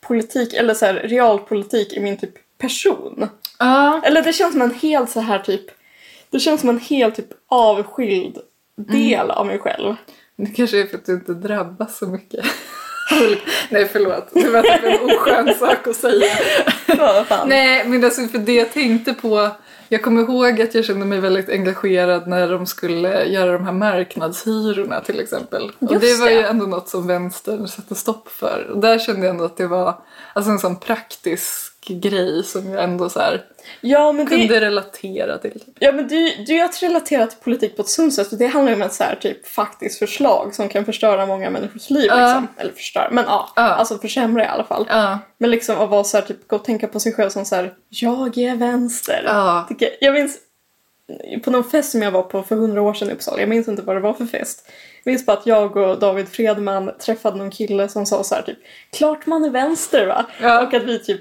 [0.00, 3.28] politik eller så här realpolitik i min typ person.
[3.58, 5.64] Ja, Eller det känns som en helt så här typ,
[6.30, 8.38] det känns som en helt typ avskild
[8.86, 9.94] del av mig själv.
[10.36, 12.44] det kanske är för att du inte drabbas så mycket.
[13.70, 16.34] nej förlåt, det var typ en oskön sak att säga.
[17.46, 19.50] Nej, men alltså för det jag tänkte på
[19.92, 23.72] jag kommer ihåg att jag kände mig väldigt engagerad när de skulle göra de här
[23.72, 25.72] marknadshyrorna till exempel.
[25.78, 26.48] och Just det var ju det.
[26.48, 28.70] ändå något som vänstern satte stopp för.
[28.72, 32.84] Och där kände jag ändå att det var alltså en sån praktisk grej som jag
[32.84, 33.44] ändå så här
[33.80, 35.62] Ja men det, kunde relatera till.
[35.78, 36.14] Ja men det,
[36.46, 38.28] det är ju att relatera till politik på ett sunt sätt.
[38.28, 41.50] för Det handlar ju om ett så här, typ faktiskt förslag som kan förstöra många
[41.50, 42.06] människors liv.
[42.08, 42.16] Ja.
[42.16, 42.48] Liksom.
[42.56, 43.52] Eller förstöra, men ja.
[43.56, 43.62] Ja.
[43.62, 44.86] Alltså försämra i alla fall.
[44.88, 47.44] Ja, Men liksom att vara så här, typ gå och tänka på sig själv som
[47.44, 49.64] så här, jag är vänster.
[49.68, 50.38] Tycker, jag minns
[51.44, 53.68] på någon fest som jag var på för hundra år sedan i Uppsala, jag minns
[53.68, 54.70] inte vad det var för fest.
[55.04, 58.42] Jag minns bara att jag och David Fredman träffade någon kille som sa så här
[58.42, 58.58] typ
[58.92, 60.26] Klart man är vänster va?
[60.40, 60.66] Ja.
[60.66, 61.20] Och att vi typ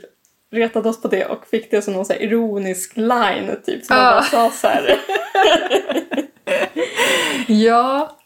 [0.52, 4.24] retade oss på det och fick det som någon så ironisk line typ som man
[4.32, 4.80] bara sa
[7.48, 8.18] ja.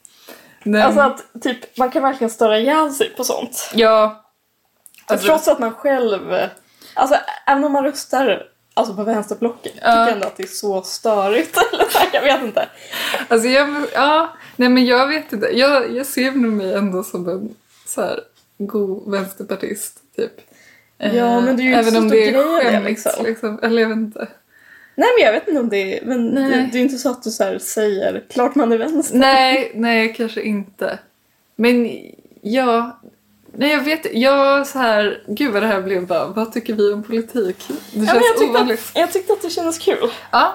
[0.64, 3.72] Nej, Alltså att typ man kan verkligen störa ihjäl sig på sånt.
[3.74, 4.22] ja.
[5.08, 6.36] Alltså, Trots att man själv,
[6.94, 10.82] alltså även om man röstar alltså på vänsterblocket, tycker jag ändå att det är så
[10.82, 11.58] störigt.
[12.14, 12.70] Jag vet inte.
[13.28, 15.50] Alltså jag, ja, nej men jag vet inte.
[15.54, 18.20] Jag, jag ser nog mig ändå som en så här
[18.58, 20.32] god vänsterpartist typ.
[21.00, 22.86] Eh, Ja, men det är ju inte Även så om det är av det, skämt,
[22.86, 23.26] liksom.
[23.26, 23.60] liksom.
[23.64, 24.28] Eller jag vet inte.
[24.98, 26.70] Nej men jag vet inte om det är, men det, Nej.
[26.72, 29.18] det är inte så att du så här säger klart man är vänster.
[29.18, 31.00] Nej, nej kanske inte.
[31.56, 31.90] Men
[32.42, 33.00] ja,
[33.58, 36.94] nej jag vet Jag så här, gud vad det här blev bara, vad tycker vi
[36.94, 37.66] om politik?
[37.68, 38.80] Det Ja, känns men jag, tyckte ovanligt.
[38.94, 40.10] att, jag tyckte att det kändes kul.
[40.32, 40.54] Ja.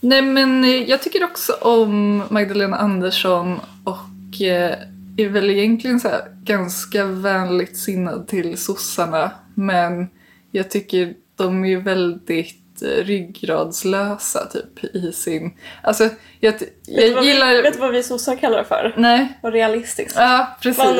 [0.00, 4.74] Nej men eh, jag tycker också om Magdalena Andersson och eh,
[5.16, 9.30] är väl egentligen så här ganska vänligt sinnad till sossarna.
[9.58, 10.08] Men
[10.50, 15.58] jag tycker de är ju väldigt eh, ryggradslösa typ i sin...
[15.82, 16.08] Alltså
[16.40, 17.54] jag, vet, jag vad gillar...
[17.54, 18.94] vi, vet du vad vi sossar kallar det för?
[18.96, 19.38] Nej.
[19.42, 20.16] Och realistiskt.
[20.16, 20.84] Ja, precis.
[20.84, 20.96] Man,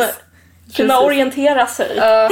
[0.77, 1.07] kunna Precis.
[1.07, 1.97] orientera sig.
[1.97, 2.31] Ja.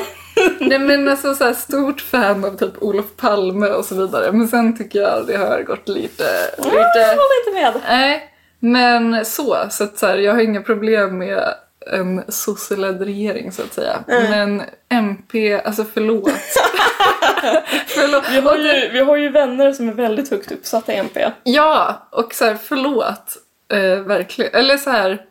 [0.60, 4.32] Nej men alltså så här, stort fan av typ Olof Palme och så vidare.
[4.32, 6.24] Men sen tycker jag det har gått lite...
[6.58, 6.76] Jag lite...
[6.98, 7.82] håller inte med.
[7.88, 9.66] Nej, men så.
[9.70, 11.54] Så att så här, jag har inga problem med
[11.92, 14.04] en sosseledd regering så att säga.
[14.06, 16.30] Men MP, alltså förlåt.
[17.86, 18.24] förlåt.
[18.30, 21.30] Vi har, ju, vi har ju vänner som är väldigt högt uppsatta i MP.
[21.42, 23.36] Ja, och så här, förlåt.
[23.72, 24.54] Eh, verkligen.
[24.54, 25.24] Eller så här.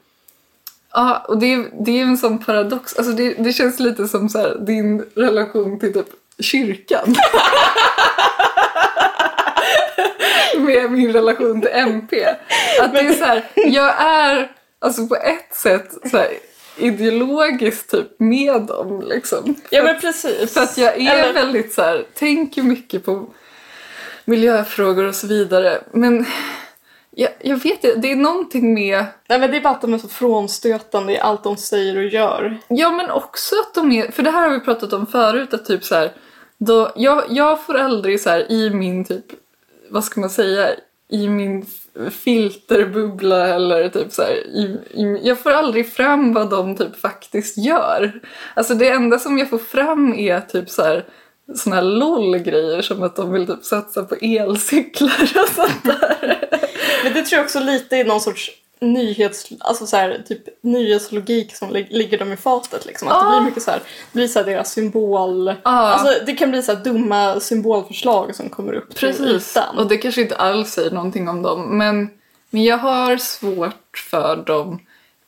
[0.94, 2.98] Ja, och det är, det är en sån paradox.
[2.98, 6.08] Alltså det, det känns lite som så här, din relation till typ
[6.40, 7.16] kyrkan.
[10.58, 12.26] Med min relation till MP.
[12.82, 14.52] Att det är så här, jag är
[14.84, 16.28] alltså på ett sätt så här,
[16.78, 19.56] ideologiskt typ med dem liksom.
[19.70, 20.54] Ja men precis.
[20.54, 23.28] För att jag är Eller- väldigt så här, tänker mycket på
[24.26, 25.82] miljöfrågor och så vidare.
[25.92, 26.26] Men
[27.12, 29.94] jag, jag vet inte, det är någonting med, Nej men det är bara att de
[29.94, 32.58] är så frånstötande i allt de säger och gör.
[32.68, 35.66] ja men också att de är, för det här har vi pratat om förut, att
[35.66, 36.12] typ så här,
[36.58, 39.26] då, jag, jag får aldrig så här i min typ,
[39.90, 40.70] vad ska man säga,
[41.10, 41.66] i min
[42.12, 47.58] filterbubbla eller typ så här, i, i, jag får aldrig fram vad de typ faktiskt
[47.58, 48.22] gör.
[48.54, 51.06] Alltså det enda som jag får fram är typ så här
[51.56, 56.48] såna här LOL-grejer som att de vill typ satsa på elcyklar och sånt där.
[57.04, 58.52] Men det tror jag också lite är någon sorts
[58.84, 62.86] nyhets, alltså så här, typ nyhetslogik som lig- ligger dem i fatet.
[62.86, 63.08] Liksom.
[63.08, 63.32] Att det Ah.
[63.40, 65.50] blir mycket så här, det blir så här deras symbol...
[65.50, 65.72] Ah.
[65.94, 70.36] Alltså det kan bli så dumma symbolförslag som kommer upp Precis, och det kanske inte
[70.36, 71.78] alls säger någonting om dem.
[71.78, 72.10] Men,
[72.50, 74.80] men jag har svårt för dem.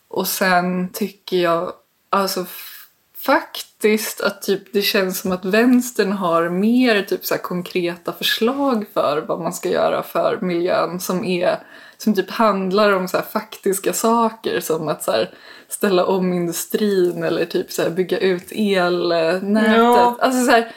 [0.08, 1.74] Och sen tycker jag
[2.10, 2.46] alltså
[3.26, 9.22] faktiskt att typ det känns som att vänstern har mer typ så konkreta förslag för
[9.28, 11.60] vad man ska göra för miljön som är
[11.98, 15.26] som typ handlar om så här faktiska saker som att så
[15.70, 19.78] ställa om industrin eller typ så bygga ut elnätet.
[19.78, 20.18] Ja.
[20.20, 20.72] Alltså så här,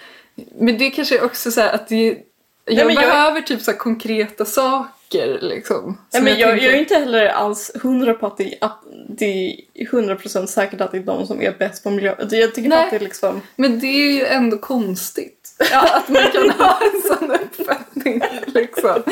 [0.58, 2.18] Men det kanske är också så här att det,
[2.64, 5.98] jag jag- behöver typ så konkreta saker liksom.
[6.12, 9.54] Nej, men jag, tänker- jag är inte heller alls hundra på att det att det
[9.74, 12.14] är 100% säkert att det är de som är bäst på miljö.
[12.30, 12.84] Jag tycker Nej.
[12.84, 13.40] att det är liksom...
[13.56, 15.37] Men det är ju ändå konstigt.
[15.72, 19.02] Att man kan ha en sån uppfattning liksom.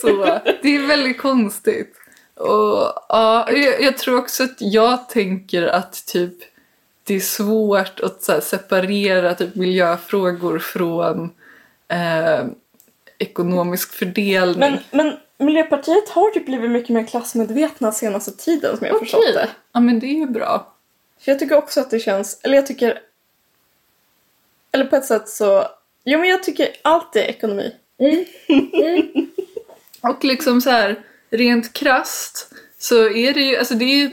[0.00, 1.96] Så det är väldigt konstigt.
[2.34, 6.34] Och ja, jag, jag tror också att jag tänker att typ
[7.04, 11.30] det är svårt att här, separera typ miljöfrågor från
[11.88, 12.46] eh,
[13.18, 14.58] ekonomisk fördelning.
[14.60, 19.34] Men, men Miljöpartiet har typ blivit mycket mer klassmedvetna senaste tiden som jag har förstått
[19.34, 19.48] det.
[19.72, 20.72] Ja men det är ju bra.
[21.20, 22.98] För jag tycker också att det känns, eller jag tycker...
[24.76, 25.66] Eller på ett sätt så...
[26.04, 27.74] Jo men jag tycker allt är ekonomi.
[30.00, 34.10] Och liksom så här rent krast så är det ju, alltså det är ju,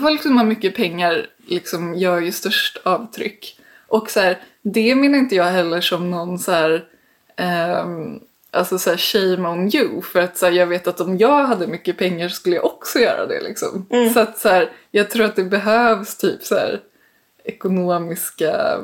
[0.00, 3.60] folk som har mycket pengar liksom gör ju störst avtryck.
[3.86, 6.84] Och så här, det menar inte jag heller som någon så här,
[7.36, 10.02] ehm, alltså så här shame on you.
[10.02, 12.98] För att så här, jag vet att om jag hade mycket pengar skulle jag också
[12.98, 13.86] göra det liksom.
[14.14, 16.80] Så att så här, jag tror att det behövs typ så här
[17.46, 18.78] ekonomiska,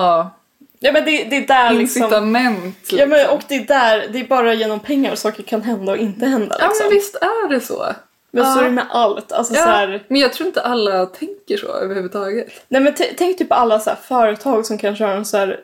[0.00, 0.30] ja,
[0.78, 2.02] Ja men det, det är där liksom...
[2.02, 2.76] incitament.
[2.80, 2.98] Liksom.
[2.98, 5.98] Ja men och det är där, det är bara genom pengar saker kan hända och
[5.98, 6.86] inte hända Ja liksom.
[6.86, 7.86] men visst är det så.
[8.30, 8.60] Men så Ja.
[8.60, 9.32] är det med allt.
[9.32, 12.48] Alltså Ja, så här, men jag tror inte alla tänker så överhuvudtaget.
[12.68, 15.60] nej men tänk typ på alla så här företag som kanske har en så här,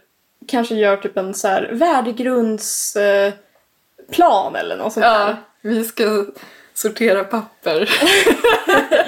[0.49, 5.29] kanske gör typ en så här värdegrundsplan eh, eller något sånt där.
[5.29, 6.25] Ja, vi ska
[6.75, 7.91] sortera papper.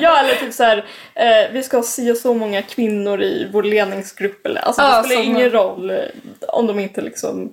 [0.01, 3.49] Ja eller typ så här, eh, vi ska ha si och så många kvinnor i
[3.53, 5.99] vår ledningsgrupp eller alltså Ja, det spelar ingen roll eh,
[6.49, 7.53] om de inte liksom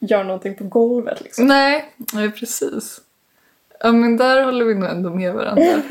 [0.00, 1.46] gör någonting på golvet liksom.
[1.46, 3.00] nej, nej, precis.
[3.80, 5.64] Ja, men där håller vi nog ändå med varandra.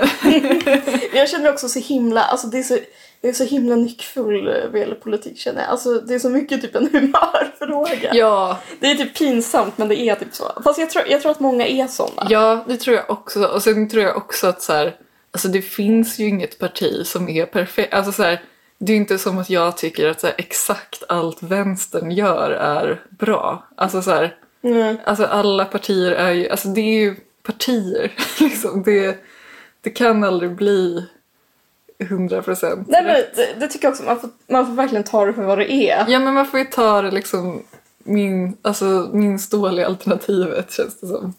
[1.14, 2.78] Jag känner också så himla, alltså det är så,
[3.22, 5.70] det är så himla nyckfull eh, vad gäller politik känner jag.
[5.70, 8.10] Alltså det är så mycket typ en humörfråga.
[8.14, 10.62] ja, Det är typ pinsamt men det är typ så.
[10.64, 12.28] Fast jag tror, jag tror att många är såna.
[12.30, 13.46] ja, det tror jag också.
[13.46, 14.96] Och sen tror jag också att så här,
[15.32, 17.94] alltså det finns ju inget parti som är perfekt.
[17.94, 18.42] Alltså så här,
[18.80, 23.02] det är inte som att jag tycker att så här, exakt allt vänstern gör är
[23.10, 23.68] bra.
[23.76, 24.98] Alltså så här, Mm.
[25.06, 28.84] Alltså alla partier är ju, alltså det är ju partier liksom.
[28.84, 29.18] Det,
[29.82, 31.06] det kan aldrig bli
[32.00, 35.26] 100 procent Nej men det, det tycker jag också, man får, man får verkligen ta
[35.26, 36.06] det för vad det är.
[36.08, 37.64] Ja men man får ju ta det liksom
[37.98, 41.34] min, alltså minst dåliga alternativet känns det som.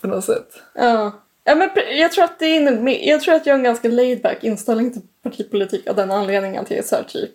[0.00, 0.48] På något sätt.
[0.74, 1.12] Ja.
[1.44, 4.22] Ja, men jag tror att det är jag tror att jag har en ganska laid
[4.22, 7.30] back inställning till partipolitik av den anledningen att jag är så här typ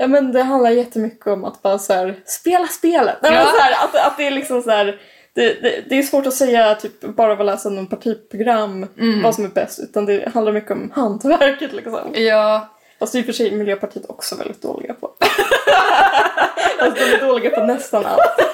[0.00, 3.16] Ja men det handlar jättemycket om att bara så här, spela spelet.
[3.22, 3.44] Nej, Ja.
[3.44, 5.00] så här, att, att det är liksom så här,
[5.34, 8.86] det, det, det är svårt att säga typ bara av att läsa någon partiprogram
[9.22, 12.14] vad som är bäst utan det handlar mycket om hantverket liksom.
[12.14, 12.68] Ja.
[12.98, 15.06] Fast i och för sig Miljöpartiet också väldigt dåliga på.
[16.78, 18.20] alltså de är dåliga på nästan allt.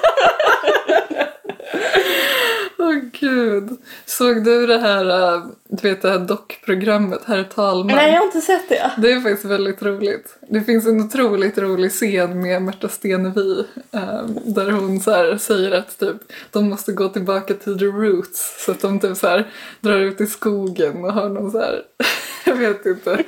[2.79, 3.69] Åh gud.
[4.05, 7.95] Såg du det här, äh, du vet det här dockprogrammet, Herr talman?
[7.95, 8.91] Nej jag har inte sett det.
[8.97, 10.37] Det är faktiskt väldigt roligt.
[10.49, 15.99] Det finns en otroligt rolig scen med Märta Stenevi eh, där hon så säger att
[15.99, 16.15] typ,
[16.51, 19.47] de måste gå tillbaka till the roots så att de typ så här,
[19.81, 21.81] drar ut i skogen och har någon så här,
[22.45, 23.23] jag vet inte,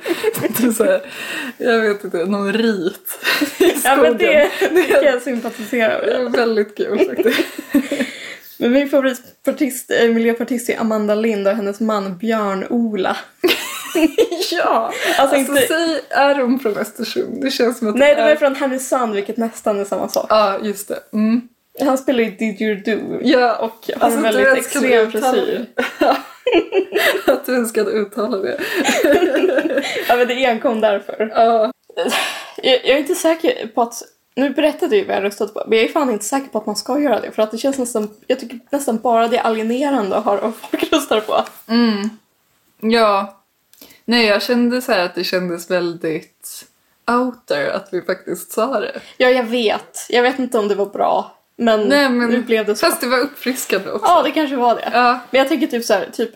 [0.56, 1.02] typ så här,
[1.58, 3.18] jag vet inte, någon rit
[3.58, 3.80] i skogen.
[3.84, 6.26] Ja men det, det kan jag sympatisera Det med.
[6.26, 7.40] är väldigt kul faktiskt.
[8.60, 13.16] Men min favoritpartist, äh, miljöpartist är Amanda Lind och hennes man Björn-Ola.
[14.50, 14.92] ja!
[15.18, 15.66] Alltså, Alltså inte...
[15.66, 17.42] säg, är de från Östersund?
[17.42, 18.28] Det känns som att Nej, de är...
[18.28, 20.26] är från Härnösand vilket nästan är samma sak.
[20.28, 20.98] Ja, just det.
[21.12, 21.48] Mm.
[21.80, 25.66] Han spelar ju Did You Do Ja, och har en du väldigt extrem frisyr.
[25.98, 26.16] det.
[27.32, 28.60] att du ens kan uttala det.
[30.08, 31.32] Ja men det enkom därför.
[31.34, 31.72] Ja.
[32.62, 34.02] Jag, jag är inte säker på att
[34.34, 36.66] nu berättade jag vad jag röstat på, men jag är fan inte säker på att
[36.66, 39.42] man ska göra det för att det känns nästan, jag tycker nästan bara det är
[39.42, 41.44] alienerande att höra vad folk röstar på.
[42.80, 43.40] Ja.
[44.04, 46.66] Nej, jag kände så här att det kändes väldigt
[47.06, 49.00] out there att vi faktiskt sa det.
[49.16, 50.06] Ja, jag vet.
[50.08, 52.86] Jag vet inte om det var bra, men, Nej, men nu blev det så.
[52.86, 54.06] Fast det var uppfriskande också.
[54.06, 54.90] Ja, det kanske var det.
[54.92, 55.20] Ja.
[55.30, 56.30] Men jag tänker typ så här, typ...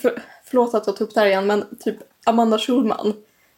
[0.00, 3.14] För, förlåt att jag tog upp det här igen, men typ Amanda Schulman.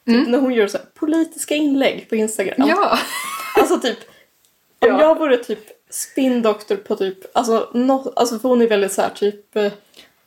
[0.07, 2.55] Typ när hon gör så här politiska inlägg på Instagram.
[2.57, 2.68] Mm.
[2.68, 2.98] Ja.
[3.61, 3.98] Alltså typ,
[4.78, 5.00] om Ja.
[5.00, 5.59] jag vore typ
[5.90, 9.72] spindoktor på typ, alltså, nå alltså för hon är väldigt så här typ, eh,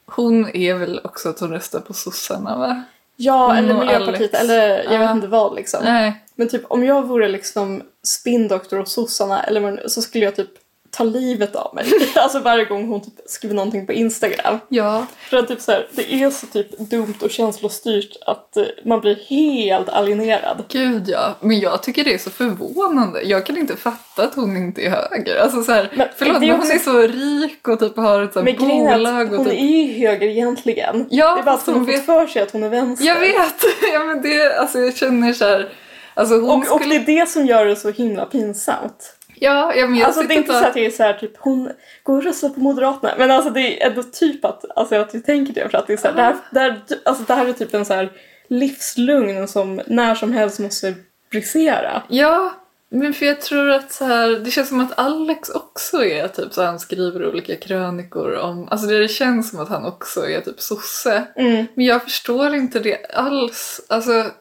[0.05, 2.83] Hon är väl också att hon röstar på sossarna va?
[3.15, 5.11] ja Hon eller och Miljöpartiet eller jag vet Ja.
[5.11, 5.79] inte vad liksom.
[5.83, 6.23] Nej.
[6.35, 10.49] Men typ om jag vore liksom spindoktor och sossarna eller så skulle jag typ
[10.95, 11.85] ta livet av mig.
[12.15, 14.59] alltså varje gång hon typ skriver någonting på Instagram.
[14.69, 15.05] Ja.
[15.29, 18.99] För att typ så här, det är så typ dumt och känslostyrt att eh, man
[19.01, 20.63] blir helt alienerad.
[20.69, 23.21] Gud ja, men jag tycker det är så förvånande.
[23.21, 25.37] Jag kan inte fatta att hon inte är höger.
[25.39, 28.33] Alltså så här, Men förlåt, men också- hon är så rik och typ har ett
[28.33, 28.55] så här Men
[28.95, 29.53] bolag och hon typ...
[29.59, 31.05] är ju höger egentligen.
[31.09, 32.69] Ja, det är bara att hon hon har fått vet- för sig att hon är
[32.69, 33.05] vänster.
[33.07, 33.63] Jag vet!
[33.93, 35.69] Ja men det, alltså jag känner så här...
[36.13, 36.97] Alltså Och, och skulle...
[36.99, 39.14] det är det som gör det så himla pinsamt.
[39.35, 41.37] Ja, ja men jag Alltså det är inte så att jag är så här, typ
[41.37, 41.71] hon
[42.03, 43.13] går och röstar på Moderaterna.
[43.17, 45.93] Men alltså det är ändå typ att, alltså att jag tänker det för att det
[45.93, 48.11] är så här, det, här, det, här, alltså det här är typ en så här
[48.47, 50.93] livslugn som när som helst måste
[51.31, 52.03] brisera.
[52.07, 52.53] Ja,
[52.89, 56.53] men för jag tror att så här, det känns som att Alex också är typ
[56.53, 60.61] så han skriver olika krönikor om, alltså det känns som att han också är typ
[60.61, 61.27] sosse.
[61.35, 61.65] Mm.
[61.73, 64.31] Men jag förstår inte det alls, alltså,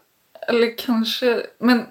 [0.49, 1.87] eller kanske, men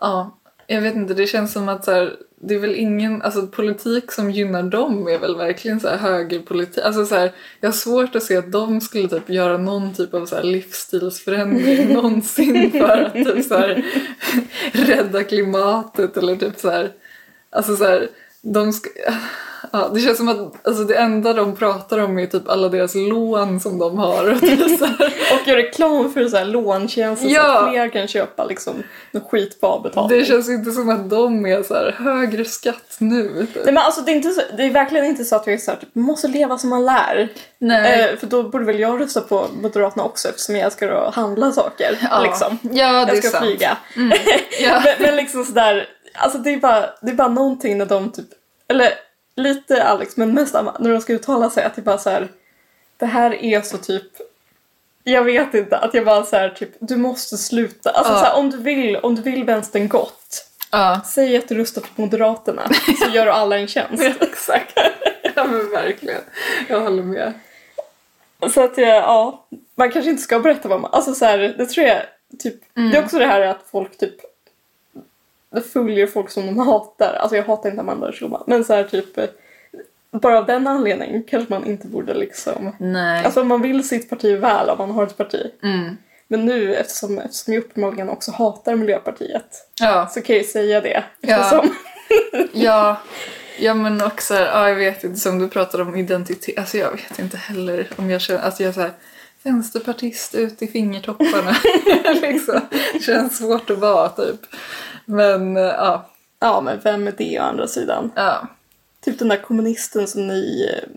[0.00, 0.37] ja,
[0.70, 4.12] jag vet inte, det känns som att så här, det är väl ingen, alltså politik
[4.12, 8.16] som gynnar dem är väl verkligen så här högerpolitik, alltså så här, jag har svårt
[8.16, 12.98] att se att de skulle typ göra någon typ av så här livsstilsförändring någonsin för
[12.98, 13.84] att typ så här
[14.72, 16.92] rädda klimatet eller typ så här,
[17.50, 18.08] alltså så här,
[18.42, 18.90] de ska,
[19.72, 22.94] ja, det känns som att alltså det enda de pratar om är typ alla deras
[22.94, 24.30] lån som de har
[24.64, 24.86] och så
[25.46, 27.58] gör reklam för så här låntjänster så Ja.
[27.62, 28.74] att fler kan köpa liksom
[29.30, 30.18] skit på avbetalning.
[30.18, 33.46] Det känns inte som att de är så här högre skatt nu.
[33.54, 33.64] Typ.
[33.64, 35.58] Nej men alltså det är, inte så, det är verkligen inte så att jag är
[35.58, 37.28] så här, typ, måste leva som man lär.
[37.58, 38.00] Nej.
[38.10, 41.98] Eh, för då borde väl jag rösta på Moderaterna också eftersom jag att handla saker.
[42.10, 42.20] ja.
[42.22, 42.58] Liksom.
[42.62, 42.70] ja,
[43.04, 43.44] det Jag är ska sant.
[43.44, 43.76] flyga.
[44.60, 44.82] Ja.
[44.84, 48.26] men, men liksom sådär, alltså det är, bara, det är bara någonting när de typ,
[48.68, 48.92] eller
[49.38, 52.28] lite Alex men Amma, när de ska uttala sig att det bara så här.
[52.96, 54.04] det här är så typ
[55.04, 57.90] jag vet inte, att jag bara så här, typ, du måste sluta.
[57.90, 58.18] Alltså Ja.
[58.18, 61.00] så här, om, du vill, om du vill vänstern gott, ja.
[61.06, 62.62] säg att du röstar på Moderaterna
[63.04, 64.02] så gör du alla en tjänst.
[64.20, 64.78] Exakt.
[65.34, 66.20] Ja men verkligen.
[66.68, 67.32] Jag håller med.
[68.50, 71.66] Så att jag, ja, man kanske inte ska berätta vad man, alltså så här, det
[71.66, 72.02] tror jag,
[72.38, 74.14] typ, det är också det här att folk typ
[75.72, 77.14] följer folk som de hatar.
[77.14, 79.18] Alltså jag hatar inte Amanda Schulman, men så här typ
[80.12, 83.24] bara av den anledningen kanske man inte borde liksom, Nej.
[83.24, 85.50] alltså man vill sitt parti väl om man har ett parti.
[85.62, 85.96] mm.
[86.30, 90.06] Men nu eftersom, eftersom jag uppenbarligen också hatar Miljöpartiet Ja.
[90.10, 91.04] så kan jag ju säga det.
[91.20, 91.36] Ja.
[91.36, 91.74] Eftersom,
[92.52, 92.96] Ja.
[93.60, 97.18] Ja men också, ja, jag vet inte, som du pratade om identitet, alltså jag vet
[97.18, 98.90] inte heller om jag känner, alltså jag är såhär
[99.42, 101.56] vänsterpartist ut i fingertopparna.
[102.20, 102.60] liksom.
[102.92, 104.40] Det känns svårt att vara typ.
[105.04, 106.10] Men eh, ja.
[106.40, 108.12] ja men vem är det å andra sidan?
[108.14, 108.48] ja.
[109.04, 110.88] Typ den där kommunisten som ni eh,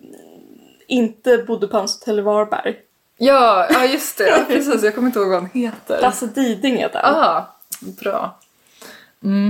[0.88, 2.76] inte bodde på hans hotell i Varberg.
[3.18, 4.28] Ja, ja just det.
[4.28, 6.02] Ja, precis, jag kommer inte ihåg vad han heter.
[6.02, 7.16] Lasse Diding heter han.
[7.16, 8.40] Ah, bra.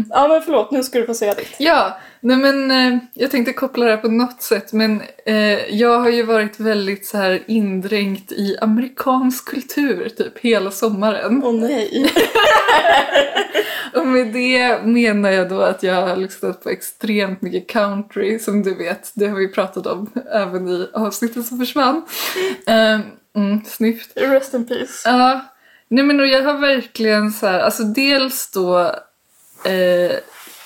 [0.09, 1.55] Ja men förlåt, nu ska du få säga ditt.
[1.59, 5.99] Ja, nej men eh, jag tänkte koppla det här på något sätt men eh, jag
[5.99, 11.41] har ju varit väldigt så här indränkt i amerikansk kultur typ hela sommaren.
[11.45, 12.13] Åh nej.
[13.95, 18.63] Och med det menar jag då att jag har lyssnat på extremt mycket country som
[18.63, 22.05] du vet, det har vi pratat om även i avsnittet som försvann.
[22.67, 22.99] Eh,
[23.36, 24.11] mm, snyggt.
[24.15, 25.09] Rest in peace.
[25.09, 25.45] Ja,
[25.88, 28.95] nej men och jag har verkligen så här, alltså dels då
[29.66, 30.20] eh,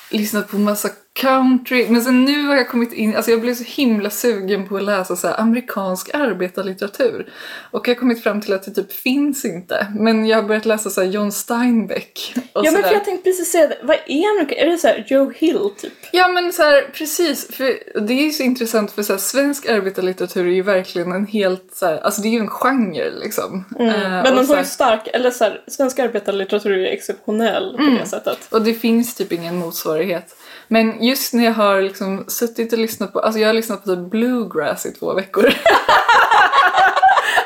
[0.10, 0.90] lyssnat på massa
[1.22, 4.78] country, men sen nu har jag kommit in, alltså jag blev så himla sugen på
[4.78, 7.34] att läsa så amerikansk arbetarlitteratur.
[7.72, 10.66] Och jag har kommit fram till att det typ finns inte, men jag har börjat
[10.66, 13.78] läsa så John Steinbeck Ja men för jag tänkte precis säga det.
[13.84, 14.56] Vad är Amerika?
[14.56, 15.94] Är det så Joe Hill typ?
[16.12, 19.70] Ja men så här, precis, för det är ju så intressant för så här, svensk
[19.70, 23.66] arbetarlitteratur är ju verkligen en helt så här, alltså det är ju en genre liksom.
[23.80, 27.74] Eh, Men och den har ju stark, eller så här, svensk arbetarlitteratur är ju exceptionell
[27.78, 27.96] på Mm.
[27.98, 28.48] det sättet.
[28.52, 30.36] Och det finns typ ingen motsvarighet.
[30.68, 33.96] Men just när jag har liksom suttit och lyssnat på, alltså jag har lyssnat på
[33.96, 35.46] typ bluegrass i två veckor.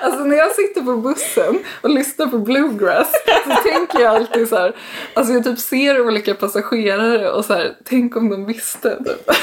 [0.02, 3.12] alltså när jag sitter på bussen och lyssnar på bluegrass
[3.44, 4.76] så tänker jag alltid så här,
[5.14, 9.30] alltså jag typ ser olika passagerare och så här, tänk om de visste typ.
[9.30, 9.36] uh,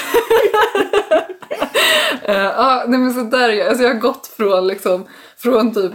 [2.35, 3.69] Ja, nej men så där är jag.
[3.69, 5.07] Alltså jag har gått från liksom,
[5.37, 5.93] från typ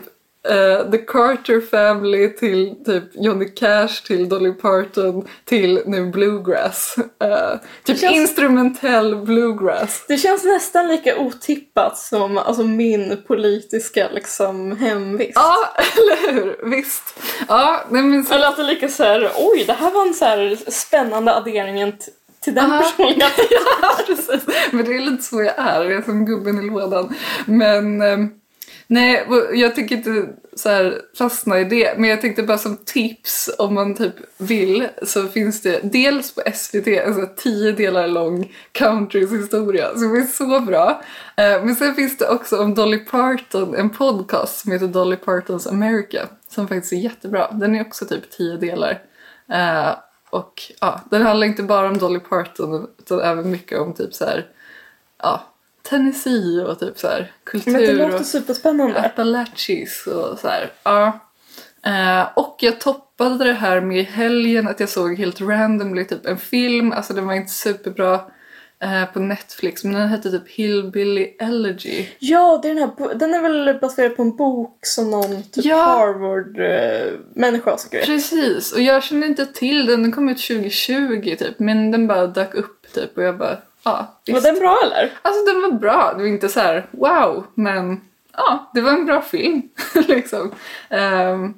[0.50, 6.96] eh, The Carter Family till typ Johnny Cash till Dolly Parton till nu bluegrass.
[7.24, 10.06] Eh, typ känns- instrumentell bluegrass.
[10.08, 15.32] Det känns nästan lika otippat som alltså, min politiska liksom, hemvist.
[15.36, 15.56] Ja,
[15.98, 16.70] eller hur?
[16.70, 17.20] Visst.
[17.48, 20.08] Ja, nej men så, Eller att det är lika så här, oj det här var
[20.08, 21.98] en så här spännande adderingen t-
[22.44, 22.82] till den Aha.
[22.82, 23.46] personligheten.
[23.82, 24.44] ja, precis.
[24.72, 27.14] Men det är lite så jag är, jag är som gubben i lådan.
[27.46, 28.18] Men, eh,
[28.92, 31.98] Nej, jag tänker inte så här fastna i det.
[31.98, 36.42] Men jag tänkte bara som tips om man typ vill så finns det dels på
[36.54, 41.02] SVT en så alltså här tio delar lång Countrys historia som är så bra.
[41.38, 45.68] Eh, men sen finns det också om Dolly Parton en podcast som heter Dolly Partons
[45.68, 47.52] America som faktiskt är jättebra.
[47.52, 49.02] Den är också typ tio delar.
[49.52, 49.96] Eh,
[50.30, 54.26] och ja, den handlar inte bara om Dolly Parton utan även mycket om typ så
[54.26, 54.48] här,
[55.24, 55.51] ja,
[55.82, 57.72] Tennessee och typ så här kultur.
[57.72, 58.26] Men det låter och...
[58.26, 59.00] superspännande.
[59.00, 60.72] Appalachies och så här.
[60.84, 61.20] Ja.
[61.86, 66.26] Eh, och jag toppade det här med i helgen att jag såg helt randomly typ
[66.26, 68.14] en film, alltså den var inte superbra
[68.82, 72.06] eh, på Netflix men den hette typ Hillbilly Elegy.
[72.20, 75.66] Ja, det är den här den är väl baserad på en bok som någon typ
[75.66, 75.84] Ja.
[75.84, 78.08] Harvard-människa har skrivit.
[78.08, 82.28] Precis, och jag kände inte till den, den kom ut 2020 typ men den bara
[82.28, 84.46] dök upp typ och jag bara ja Var visst.
[84.46, 85.12] den bra eller?
[85.22, 88.02] Alltså den var bra, det var inte så här wow men
[88.38, 89.62] ja det var en bra film
[90.08, 90.52] liksom.
[90.90, 91.54] Um,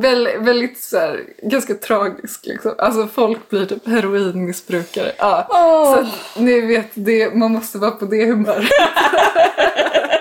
[0.00, 2.74] Väl, väldigt så här, ganska tragisk liksom.
[2.78, 5.12] Alltså folk blir typ heroinmissbrukare.
[5.18, 5.46] Ja.
[5.50, 5.94] Åh.
[5.94, 8.68] Så att, ni vet, det, man måste vara på det humöret.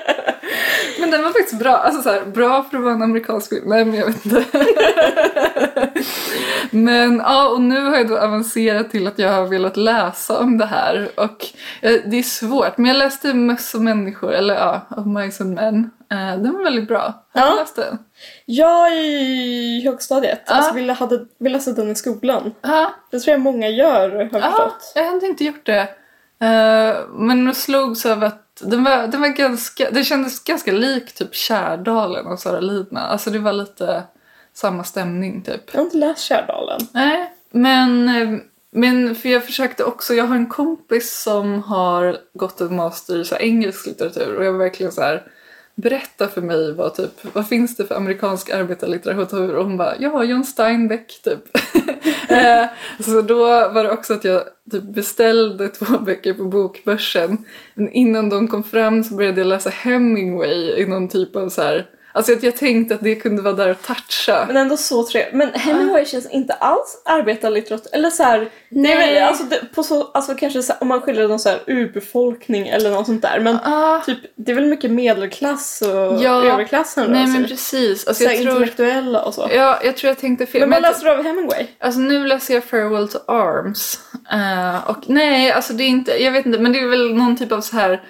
[1.10, 1.78] men den var faktiskt bra.
[1.78, 3.70] Alltså så här, bra för att vara en amerikansk film.
[3.70, 4.46] Nej men jag vet inte.
[6.72, 10.58] men ja, och nu har jag då avancerat till att jag har velat läsa om
[10.58, 11.10] det här.
[11.16, 11.46] Och
[11.82, 12.78] eh, det är svårt.
[12.78, 15.92] Men jag läste Möss och människor, eller ja, Of Mice and Men.
[16.12, 17.24] Eh, den var väldigt bra.
[17.34, 17.52] Har Ja.
[17.52, 17.98] du läst den?
[18.46, 20.42] Jag i högstadiet.
[20.48, 20.54] Ja.
[20.56, 22.54] Alltså vi, hade, vi läste den i skolan.
[22.62, 22.92] Ja.
[23.12, 24.92] Det tror jag många gör, har jag Ja, förstått.
[24.96, 25.82] jag hade inte gjort det.
[26.42, 31.16] Eh, men jag slogs av att den var, den var ganska, det kändes ganska lik
[31.16, 33.04] typ Kärdalen och Sara Lidman.
[33.04, 34.04] Alltså det var lite
[34.54, 35.62] samma stämning typ.
[35.72, 36.80] Jag har inte läst Kärdalen.
[36.94, 38.40] Nej, men, eh,
[38.72, 43.26] men för jag försökte också, jag har en kompis som har gått en master i
[43.26, 45.24] så engelsk litteratur och jag var verkligen så här
[45.82, 50.24] berätta för mig vad, typ, vad finns det för amerikansk arbetarlitteratur och hon bara ja,
[50.24, 51.40] John Steinbeck typ.
[52.30, 52.66] Eh,
[53.00, 57.38] så då var det också att jag typ beställde två böcker på bokbörsen.
[57.74, 61.62] Men innan de kom fram så började jag läsa Hemingway i någon typ av så
[61.62, 61.90] här
[62.20, 64.46] Alltså att jag tänkte att det kunde vara där och toucha.
[64.48, 65.34] Men ändå så trevligt.
[65.34, 67.90] Men Hemingway känns inte alls arbetarlitteratur.
[67.94, 68.40] Eller så här,
[68.70, 69.14] det är Nej.
[69.14, 72.68] väl, alltså, det, på så, alltså kanske så, om man skiljer någon så här urbefolkning
[72.68, 73.40] eller något sånt där.
[73.40, 76.44] Men Ah, typ, det är väl mycket medelklass och Ja.
[76.44, 78.08] överklassen nej men precis.
[78.08, 79.50] Alltså så jag tror, intellektuella och så.
[79.54, 80.62] ja, jag tror jag tänkte fel.
[80.62, 81.68] Men vad läste du av Hemingway?
[81.80, 84.00] Alltså nu läser jag Farewell to Arms.
[84.32, 87.38] Eh, och nej, alltså det är inte, jag vet inte, men det är väl någon
[87.38, 88.02] typ av så här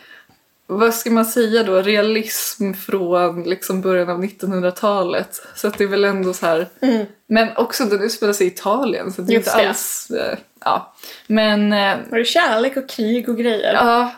[0.78, 5.42] vad ska man säga då, realism från liksom början av 1900-talet.
[5.56, 7.06] Så att det är väl ändå så här, Mm.
[7.28, 9.68] men också den utspelar sig i Italien så det är Just inte det.
[9.70, 10.94] alls, eh, ja.
[11.28, 13.74] Men, eh, Var det kärlek och krig och grejer?
[13.74, 14.12] ja,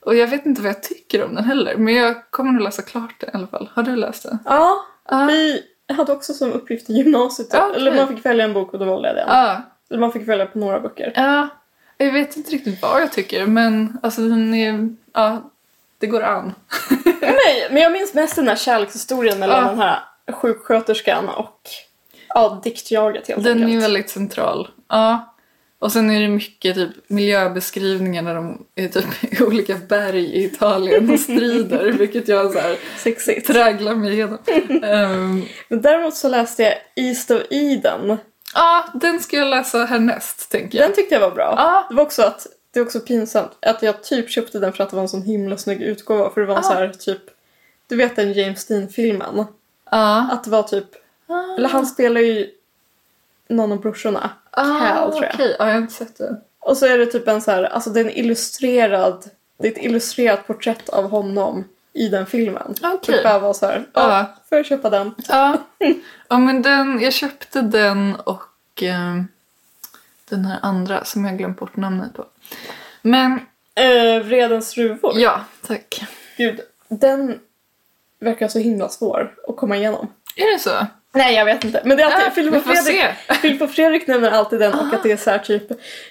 [0.00, 1.76] och jag vet inte vad jag tycker om den heller.
[1.76, 3.68] Men jag kommer nog läsa klart den i alla fall.
[3.74, 4.38] Har du läst den?
[4.44, 5.24] Ja, Ja.
[5.26, 7.48] vi hade också som uppgift i gymnasiet.
[7.52, 7.80] Ja, okej.
[7.80, 9.24] Eller man fick välja en bok och då valde jag den.
[9.28, 11.12] Ja, Eller man fick välja på några böcker.
[11.16, 11.48] Ja,
[11.98, 15.50] jag vet inte riktigt vad jag tycker men alltså den är, ja,
[15.98, 16.54] det går an.
[17.20, 19.68] Nej, men jag minns mest den här kärlekshistorien mellan Ja.
[19.70, 20.00] den här
[20.32, 21.60] sjuksköterskan och
[22.28, 23.72] ja, diktjaget helt Den är enkelt.
[23.74, 24.68] ju väldigt central.
[24.88, 25.34] Ja.
[25.80, 29.04] Och sen är det mycket typ miljöbeskrivningar när de är typ
[29.40, 33.46] i olika berg i Italien och strider vilket jag så här Sexigt.
[33.46, 34.38] tragglar mig igenom.
[34.82, 38.16] Ehm, Men däremot så läste jag East of Eden.
[38.54, 40.88] Ja, den ska jag läsa härnäst tänker jag.
[40.88, 41.54] Den tyckte jag var bra.
[41.56, 41.86] Ja.
[41.90, 42.46] Det var också att
[42.78, 45.22] det är också pinsamt att jag typ köpte den för att det var en sån
[45.22, 46.30] himla snygg utgåva.
[46.30, 46.62] För det var en Ah.
[46.62, 47.20] så här typ,
[47.86, 49.44] du vet den James Dean-filmen?
[49.90, 50.28] Ja.
[50.32, 50.86] Att det var typ,
[51.58, 52.50] eller han spelar ju
[53.48, 54.30] någon av brorsorna.
[54.52, 55.32] Cal tror jag.
[55.32, 56.36] Ah, Okej, ja, jag har inte sett den.
[56.60, 59.24] Och så är det typ en så här, alltså det är en illustrerad,
[59.58, 62.74] det är ett illustrerat porträtt av honom i den filmen.
[62.82, 63.16] Okej.
[63.16, 64.18] Det bara var så här, Ja.
[64.18, 65.14] ja, får jag köpa den?
[65.28, 65.56] Ja.
[66.28, 69.22] ja, men den, jag köpte den och eh,
[70.30, 72.24] den här andra som jag glömt bort namnet på.
[73.02, 73.40] Men
[73.80, 75.12] Eh, Vredens ruvor.
[75.16, 76.02] ja, tack.
[76.36, 77.38] Gud, den
[78.20, 80.12] verkar så himla svår att komma igenom.
[80.36, 80.86] Är det så?
[81.14, 81.82] Nej, jag vet inte.
[81.84, 83.04] Men det är alltid, Ja, Filip, vi och Fredrik.
[83.42, 85.62] Filip och Fredrik nämner alltid den och att det är så här typ,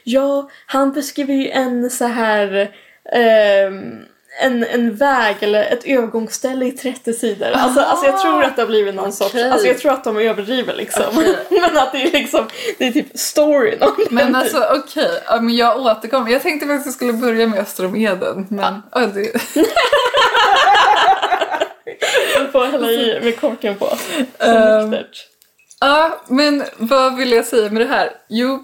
[0.04, 2.72] ja, han beskriver ju en så här
[3.14, 4.06] ehm,
[4.40, 7.52] en, en väg eller ett övergångsställe i 30 sidor.
[7.52, 10.18] Alltså, alltså jag tror att det har blivit någon sorts, alltså jag tror att de
[10.18, 11.04] överdriver liksom.
[11.08, 11.36] Okej.
[11.62, 14.36] Men att det är liksom, det är typ storyn om Men typ.
[14.36, 16.32] alltså okej, ja, men jag återkommer.
[16.32, 18.48] Jag tänkte faktiskt att jag skulle börja med Öster om Eden.
[18.50, 19.00] Men ja.
[19.00, 19.32] det,
[22.38, 23.86] Du får hälla i med korken på.
[23.86, 25.28] Nyktert.
[25.80, 28.12] ja, men vad vill jag säga med det här?
[28.30, 28.64] Jo,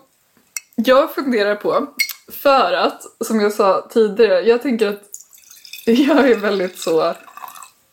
[0.76, 1.88] jag funderar på,
[2.32, 5.13] för att, som jag sa tidigare, jag tänker att
[5.92, 7.16] jag är väldigt så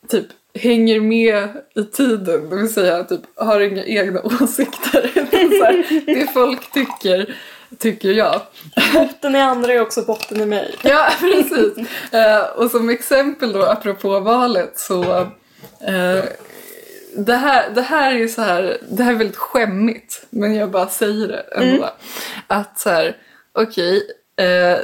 [0.08, 5.10] typ hänger med i tiden, det vill säga typ har inga egna åsikter.
[5.58, 7.36] så här, det folk tycker,
[7.78, 8.40] tycker jag.
[8.94, 10.74] Botten i andra är också botten i mig.
[10.82, 11.88] Ja, precis.
[12.12, 15.02] Eh, och som exempel då, apropå valet, så
[15.80, 16.24] eh,
[17.16, 20.88] det, här, det här är så här, det här är väldigt skämmigt, men jag bara
[20.88, 21.90] säger det ändå.
[22.46, 23.16] Att så här,
[23.52, 24.02] okej,
[24.36, 24.78] eh,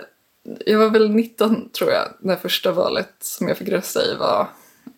[0.66, 4.49] jag var väl 19 tror jag, när första valet som jag fick rösta i var,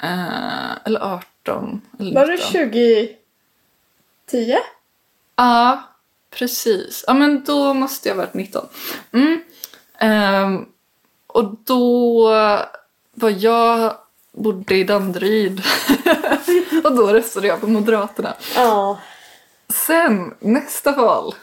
[0.02, 2.52] eh, eller 18, eller Var det 19.
[4.30, 4.56] 2010?
[5.36, 5.82] Ja,
[6.30, 7.04] precis.
[7.06, 8.66] Ja, men då måste jag ha varit 19.
[9.12, 9.40] Mm.
[9.98, 10.66] Ehm,
[11.26, 12.28] och då
[13.14, 13.94] var jag
[14.32, 15.62] bodde i Danderyd.
[16.84, 18.34] och då röstade jag på Moderaterna.
[18.54, 18.98] Ja.
[19.68, 21.34] Sen, nästa val.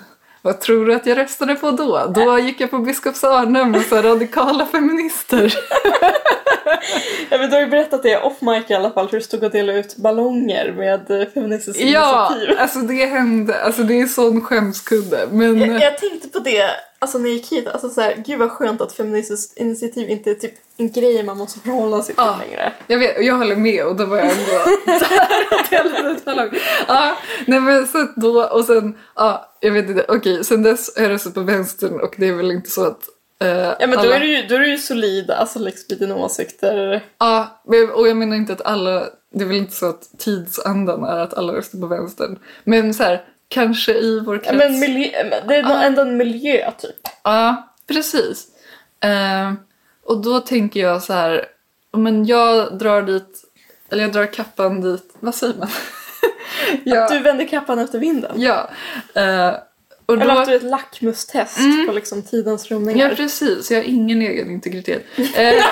[0.45, 2.11] Vad tror du att jag röstade på då?
[2.15, 5.53] Då gick jag på Biskops Arnhem med så radikala feminister.
[7.29, 9.43] ja men du har ju berättat det off mic i alla fall hur du stod
[9.43, 12.59] och delade ut ballonger med eh, Feministiskt ja, initiativ.
[12.59, 13.63] alltså det hände.
[13.63, 15.27] Alltså det är sån skämskudde.
[15.31, 15.59] Men...
[15.59, 18.51] Jag, jag tänkte på det alltså när jag gick hit, alltså så här, gud vad
[18.51, 22.39] skönt att Feministiskt initiativ inte är typ en grej man måste förhålla sig till Ja.
[22.47, 22.73] längre.
[22.87, 24.51] Jag, vet, jag håller med och då var jag ändå
[24.85, 26.61] där och delade ut ballonger.
[26.87, 31.03] Ja, nej men så då och sen, ja, jag vet inte, okej, sen dess har
[31.03, 32.99] jag röstat på vänstern och det är väl inte så att
[33.41, 35.97] eh, Ja men då alla- är du ju, då är du ju solid, alltså liksom
[35.97, 37.03] dina åsikter.
[37.17, 37.61] Ja,
[37.93, 41.33] och jag menar inte att alla, det är väl inte så att tidsandan är att
[41.33, 42.39] alla röstar på vänstern.
[42.63, 44.57] Men så här, kanske i vår Ja, krets.
[44.57, 45.83] men miljö, det är Ja.
[45.83, 46.95] ändå en miljö typ.
[47.23, 48.47] Ja, precis.
[48.99, 49.53] Eh,
[50.03, 51.45] och då tänker jag så här,
[51.97, 53.43] men jag drar dit,
[53.89, 55.69] eller jag drar kappan dit, vad säger man?
[56.83, 58.31] ja, Du vänder kappan efter vinden.
[58.41, 58.69] ja.
[59.13, 59.53] Eh,
[60.05, 63.15] och Eller då, att du är ett lackmustest på liksom tidens ja, rymningar.
[63.15, 63.71] precis.
[63.71, 65.05] Jag har ingen egen integritet.
[65.17, 65.65] Eh,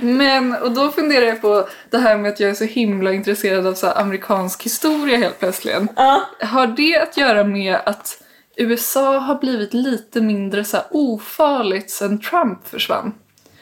[0.00, 3.66] men, och då funderar jag på det här med att jag är så himla intresserad
[3.66, 5.74] av så amerikansk historia helt plötsligt.
[5.96, 6.22] Ja.
[6.40, 8.22] Har det att göra med att
[8.56, 13.14] USA har blivit lite mindre så ofarligt sen Trump försvann?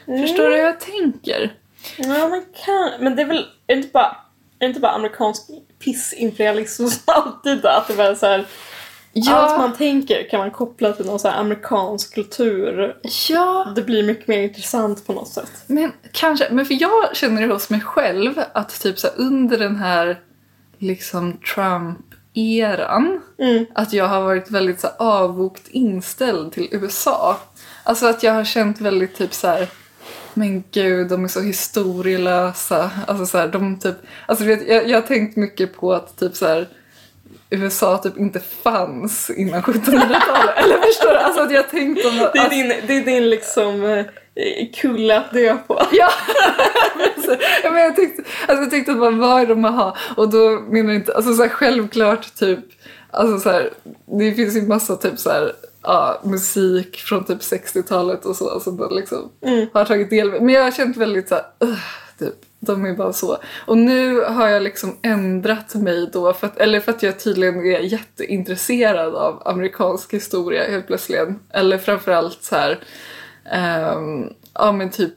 [0.07, 1.55] Förstår du hur jag tänker?
[1.97, 2.91] Ja, man kan.
[3.01, 4.17] Men det är väl är det inte bara,
[4.59, 5.43] är det inte bara amerikansk
[5.85, 8.47] pissimperialism som alltid att det var så här,
[9.29, 12.97] allt man tänker kan man koppla till någon så här amerikansk kultur.
[13.29, 15.53] ja, Det blir mycket mer intressant på något sätt.
[15.67, 16.49] men kanske.
[16.51, 20.21] Men för jag känner det hos mig själv att typ så under den här
[20.79, 23.67] liksom Trump-eran Mm.
[23.75, 27.41] att jag har varit väldigt så avvokt inställd till USA.
[27.85, 29.69] Alltså att jag har känt väldigt typ så här.
[30.35, 32.91] Men gud, de är så historielösa.
[33.07, 33.95] Alltså så här, de typ,
[34.27, 36.69] alltså vet, jag, jag har tänkt mycket på att typ så här,
[37.51, 40.57] USA typ inte fanns innan 1700-talet.
[40.57, 41.17] Eller förstår du?
[41.17, 42.33] Alltså att jag tänkt om att...
[42.33, 44.07] Det är din, det är din liksom eh,
[44.75, 45.83] kulle att dö på.
[45.93, 46.09] Ja!
[47.63, 49.97] ja men jag, tyckte, alltså jag tyckte att man vad är de att ha?
[50.17, 52.59] Och då menar jag inte, alltså så här, självklart typ,
[53.11, 53.71] alltså så här,
[54.19, 55.53] det finns ju massa typ så här,
[55.83, 59.31] ja, musik från typ 60-talet och så som man liksom
[59.73, 60.43] har tagit del av.
[60.43, 61.79] Men jag har känt väldigt så här, "Ugh",
[62.19, 63.39] typ, de är bara så.
[63.67, 67.59] Och nu har jag liksom ändrat mig då, för att, eller för att jag tydligen
[67.59, 71.29] är jätteintresserad av amerikansk historia helt plötsligt.
[71.51, 72.79] Eller framförallt så här,
[73.97, 75.15] um, ja men typ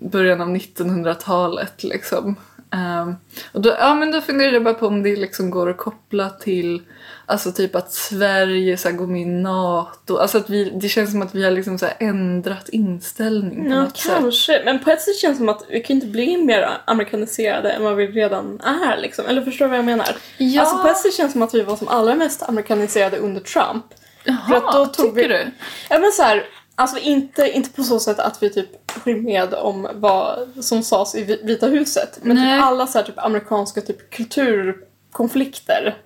[0.00, 2.36] början av 1900-talet liksom.
[2.70, 3.16] Um,
[3.52, 6.30] och då, ja, men då funderar jag bara på om det liksom går att koppla
[6.30, 6.82] till
[7.28, 10.16] Alltså typ att Sverige så går med i NATO.
[10.16, 13.80] Alltså att vi, det känns som att vi har liksom så ändrat inställning på Ja,
[13.82, 14.12] något sätt.
[14.18, 14.62] kanske.
[14.64, 17.82] Men på ett sätt känns det som att vi kan inte bli mer amerikaniserade än
[17.84, 18.96] vad vi redan är.
[19.00, 19.26] Liksom.
[19.26, 20.08] Eller förstår du vad jag menar?
[20.38, 20.60] Ja.
[20.60, 23.40] Alltså på ett sätt känns det som att vi var som allra mest amerikaniserade under
[23.40, 23.84] Trump.
[24.24, 25.50] Jaha, för att då tog tycker vi- du?
[25.90, 28.68] Ja men så här, alltså inte, inte på så sätt att vi typ
[29.04, 32.18] höll med om vad som sades i Vi- Vita huset.
[32.22, 32.56] Men Nej.
[32.58, 35.96] typ alla så här, typ amerikanska typ kulturkonflikter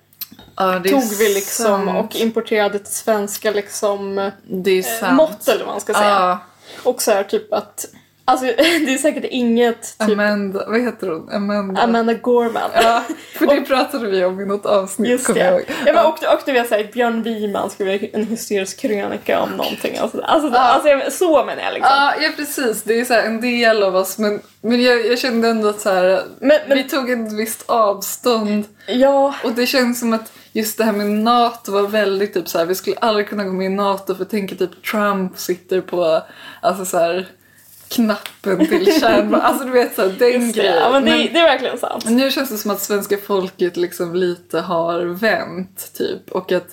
[0.61, 2.05] Ja, tog vi liksom sant.
[2.05, 6.09] och importerade till svenska liksom Det eh, mått eller vad man ska säga.
[6.09, 6.39] Ja,
[6.83, 7.85] Och så här typ att,
[8.25, 8.45] alltså
[8.85, 11.29] det är säkert inget typ Amanda, vad heter hon?
[11.31, 11.81] Amanda.
[11.81, 12.69] Amanda Gorman.
[12.73, 13.03] Ja,
[13.37, 15.63] för det pratade vi om i något avsnitt, Just kommer jag ihåg.
[15.85, 19.97] Ja, men, och, och du vet såhär, Björn Wiman skrev en hysterisk krönika om någonting.
[19.97, 20.59] Alltså, alltså, Ja.
[20.59, 21.91] alltså jag- så menar jag liksom.
[21.95, 22.83] Ja, ja precis.
[22.83, 24.17] Det är så en del av oss.
[24.17, 27.63] Men, men jag, jag kände ändå att så här, Men, men vi tog ett visst
[27.69, 28.65] avstånd.
[28.87, 32.57] ja, Och det känns som att just det här med NATO var väldigt typ så
[32.57, 36.21] här, vi skulle aldrig kunna gå med i NATO för tänk typ Trump sitter på
[36.61, 37.27] alltså så här,
[37.87, 39.41] knappen till kärnvapen.
[39.45, 40.61] Alltså du vet så här, den just det.
[40.61, 40.77] grejen.
[40.79, 42.05] Ja, men det, Men- det är verkligen sant.
[42.05, 46.67] men nu känns det som att svenska folket liksom lite har vänt typ och att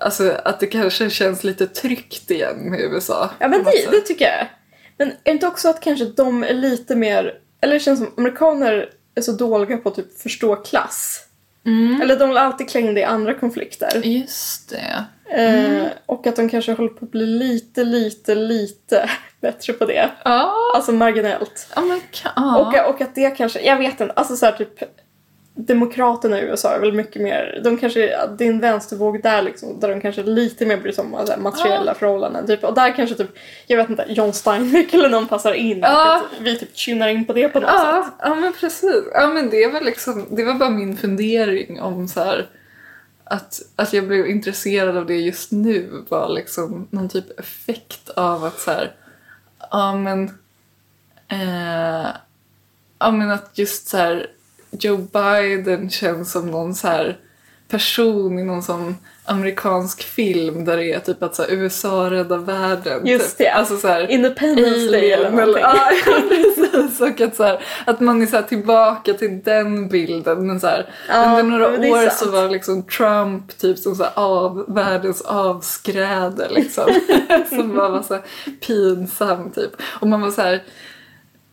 [0.00, 3.30] Alltså att det kanske känns lite tryggt igen med USA.
[3.38, 4.46] Ja men det, det tycker jag.
[4.98, 8.10] Men är det inte också att kanske de är lite mer, eller det känns som
[8.16, 11.25] amerikaner är så dåliga på att typ förstå klass.
[11.66, 12.02] Mm.
[12.02, 14.00] Eller de alltid klängda i andra konflikter.
[14.04, 15.04] Just det.
[15.42, 19.10] Eh, och att de kanske håller på att bli lite, lite, lite
[19.40, 20.10] bättre på det.
[20.24, 21.68] Ja, Alltså marginellt.
[22.12, 22.56] ka- ja.
[22.84, 24.82] Och, och att det kanske, jag vet inte, alltså så här typ
[25.58, 28.00] Demokraterna i USA är väl mycket mer, de kanske,
[28.38, 31.32] det är en vänstervåg där liksom, där de kanske lite mer bryr sig om så
[31.32, 32.46] här, materiella förhållanden.
[32.46, 33.30] Typ, och där kanske typ,
[33.66, 35.84] jag vet inte, John Steinbeck eller någon passar in.
[35.84, 38.14] Och att vi typ tunar in på det på något Ja, sätt.
[38.22, 39.04] ja men precis.
[39.12, 42.46] Ja men det var liksom, det var bara min fundering om så här
[43.24, 48.44] att, att jag blev intresserad av det just nu var liksom någon typ effekt av
[48.44, 48.92] att så här,
[49.70, 50.24] ja men,
[51.28, 52.06] eh,
[52.98, 54.26] ja men att just så här
[54.80, 57.18] Joe Biden känns som någon så här
[57.68, 62.38] person i någon sån amerikansk film där det är typ att så här, USA räddar
[62.38, 63.06] världen.
[63.06, 63.38] Just typ.
[63.38, 63.50] det.
[63.50, 65.62] Alltså så här, Independence Day eller någonting.
[65.62, 65.90] ja,
[66.28, 67.00] precis.
[67.00, 70.46] Och att, så här, att man är så tillbaka till den bilden.
[70.46, 70.68] Men så
[71.08, 76.84] Ja, under några år så var liksom Trump typ som så av, världens avskräde liksom.
[77.48, 78.18] som bara var så
[78.66, 79.70] pinsam typ.
[80.00, 80.62] Och man var så här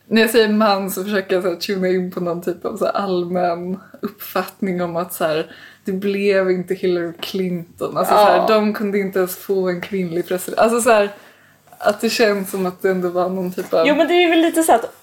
[0.06, 2.76] när jag säger man så försöker jag så här, tuna in på någon typ av
[2.76, 5.50] så allmän uppfattning om att så här,
[5.84, 7.96] det blev inte Hillary Clinton.
[7.96, 8.24] Alltså, så Ja.
[8.24, 10.58] här, de kunde inte ens få en kvinnlig president.
[10.60, 11.10] Alltså så här,
[11.78, 13.86] att det känns som att det ändå var någon typ av...
[13.88, 14.94] Jo men det är väl lite så att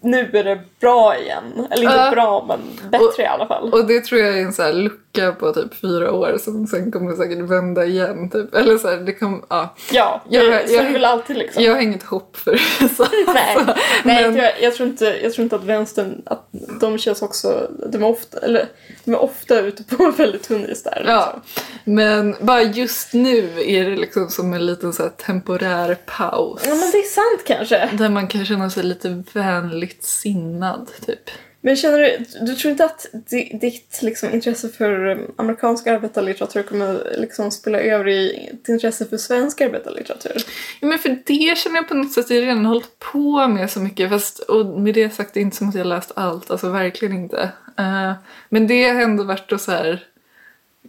[0.00, 1.44] nu är det bra igen.
[1.70, 2.10] Eller inte Ja.
[2.10, 3.72] bra men bättre i alla fall.
[3.72, 4.72] Och det tror jag är en så här
[5.16, 8.30] lucka på typ fyra år som sen kommer säkert vända igen.
[8.30, 8.54] Typ.
[8.54, 9.74] Eller så här, det kommer, ja.
[9.92, 11.62] ja, Jag- så jag- är det väl alltid liksom.
[11.62, 13.08] Jag har inget hopp för USA.
[13.34, 13.74] Nej, alltså.
[14.04, 16.48] nej Men- jag, jag, tror inte, jag tror inte att vänstern, att
[16.80, 18.68] de känns också, de är ofta, eller,
[19.04, 21.04] de är ofta ute på en väldigt tunn is där.
[21.06, 21.42] Ja,
[21.84, 26.60] men bara just nu är det liksom som en liten så temporär paus.
[26.62, 26.78] Liksom.
[26.78, 27.96] ja men det är sant kanske.
[27.98, 31.30] Där man kan känna sig lite vänligt sinnad, typ.
[31.64, 36.62] Men känner du, du tror inte att di, ditt liksom, intresse för um, amerikansk arbetarlitteratur
[36.62, 40.42] kommer liksom spela över i ditt intresse för svensk arbetarlitteratur?
[40.80, 43.70] Ja, men för det känner jag på något sätt att jag redan hållit på med
[43.70, 44.10] så mycket.
[44.10, 46.50] Fast, och med det sagt, det är inte som att jag läst allt.
[46.50, 47.42] Alltså verkligen inte.
[47.78, 48.12] Eh,
[48.48, 50.06] men det har ändå varit och så här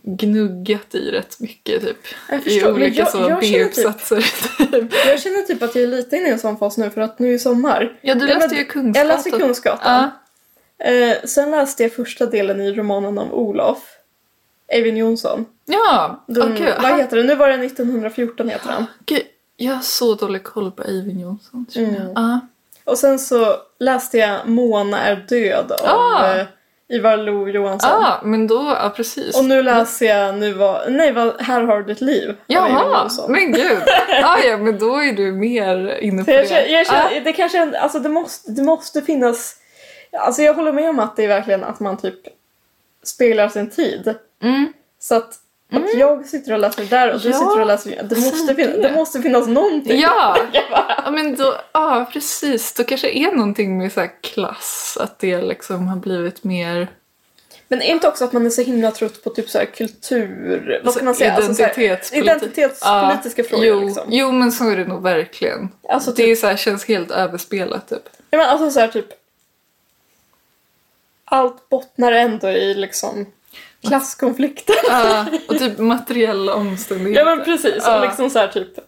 [0.04, 1.98] gnuggat i rätt mycket typ.
[2.48, 4.22] I olika jag- så jag känner typ- B-uppsatser.
[4.72, 4.94] Typ.
[5.08, 7.20] Jag känner typ att jag är lite inne i en sån fas nu för att
[7.20, 8.00] nu är sommar.
[8.02, 9.08] Ja, du läste ju Kungsgatan.
[9.10, 10.10] Jag läste Kungsgatan.
[10.84, 13.78] Eh, sen läste jag första delen i romanen om Olof.
[14.68, 15.46] Eivind Johnson.
[15.66, 16.74] Ja, Den, okej.
[16.82, 17.26] Vad heter den?
[17.26, 18.86] Nu var det 1914 heter den.
[19.06, 19.22] Gud,
[19.58, 21.66] jag har så dålig koll på Eivind Johnson.
[21.74, 21.84] jag.
[21.84, 22.12] Mm.
[22.16, 22.40] Ja.
[22.86, 26.36] Och sen så läste jag Mona är död av Ah.
[26.36, 26.46] eh,
[26.90, 27.90] Ivar Lo-Johansson.
[28.02, 29.38] Ja, men då, ja precis.
[29.38, 33.52] Och nu läser jag nu var, nej, vad, Här har du ditt liv Jaha, men
[33.52, 33.78] gud.
[34.10, 36.48] Ja, ja, men då är du mer inne på jag, det.
[36.48, 37.22] känner- jag känner, Ja.
[37.26, 39.56] det kanske, alltså det måste, det måste finnas,
[40.20, 42.20] alltså jag håller med om att det är verkligen att man typ
[43.04, 44.16] speglar sin tid.
[44.44, 44.74] Mm.
[45.00, 45.40] Så att,
[45.72, 48.16] att jag sitter och läser det där och du Ja, sitter och läser det.
[48.16, 48.82] Det måste, finna, det.
[48.82, 50.00] det måste finnas någonting.
[50.00, 50.38] Ja.
[51.06, 52.74] Ja, men då, ja precis.
[52.74, 56.88] Då kanske är någonting med så här klass, att det liksom har blivit mer
[57.68, 60.82] Men är inte också att man är så himla trött på typ så här kultur,
[60.84, 61.38] vad ska man säga?
[61.38, 61.92] identitetspolitik.
[61.92, 64.04] Alltså identitetspolitiska frågor jo, liksom.
[64.08, 65.70] jo, men så är det nog verkligen.
[65.90, 68.10] Alltså det typ, är så här, känns helt överspelat typ.
[68.30, 69.23] ja, men alltså så här typ
[71.34, 73.26] allt bottnar ändå i liksom
[73.88, 74.76] klasskonflikter.
[74.90, 77.20] Ja, och typ materiella omständigheter.
[77.30, 77.96] Ja men precis, Ja.
[78.00, 78.80] och liksom så här typ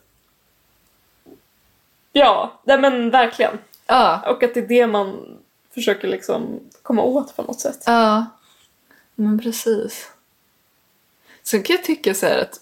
[2.11, 3.57] Ja, nej men verkligen.
[3.87, 5.37] Ja, Och att det är det man
[5.73, 7.83] försöker liksom komma åt på något sätt.
[7.85, 8.25] Ja,
[9.15, 10.11] men precis.
[11.43, 12.59] Sen kan jag tycka så här att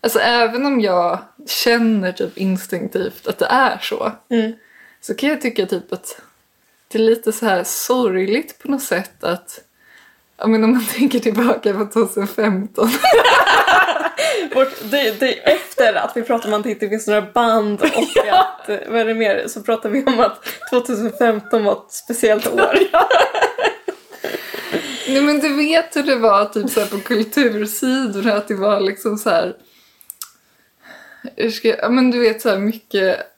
[0.00, 4.52] Alltså även om jag känner typ instinktivt att det är så Mm.
[5.00, 6.20] så kan jag tycka typ att
[6.92, 9.60] det är lite så här sorgligt på något sätt att
[10.42, 12.88] Ja men om man tänker tillbaka på 2015.
[14.54, 17.86] Vårt, det, det, efter att vi pratar om att det inte finns några band och
[18.28, 22.46] att, eh, vad är det mer, så pratar vi om att 2015 var ett speciellt
[22.46, 22.78] år.
[25.08, 29.18] Nej men du vet hur det var typ så på kultursidorna att det var liksom
[29.18, 29.56] så här.
[31.50, 33.31] ska Ja men du vet så här mycket.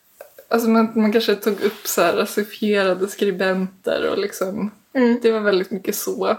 [0.55, 4.71] Alltså man, man kanske tog upp så här rasifierade skribenter och liksom.
[4.95, 5.19] Mm.
[5.23, 6.37] Det var väldigt mycket så.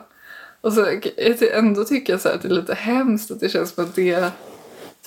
[0.62, 0.88] Och så
[1.20, 3.84] jag ändå tycker jag så här att det är lite hemskt att det känns som
[3.86, 4.32] att det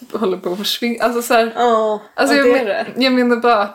[0.00, 1.04] typ håller på att försvinna.
[1.04, 1.52] Alltså så här.
[1.56, 3.02] Ja, Alltså ja, jag, det det.
[3.02, 3.68] jag menar bara.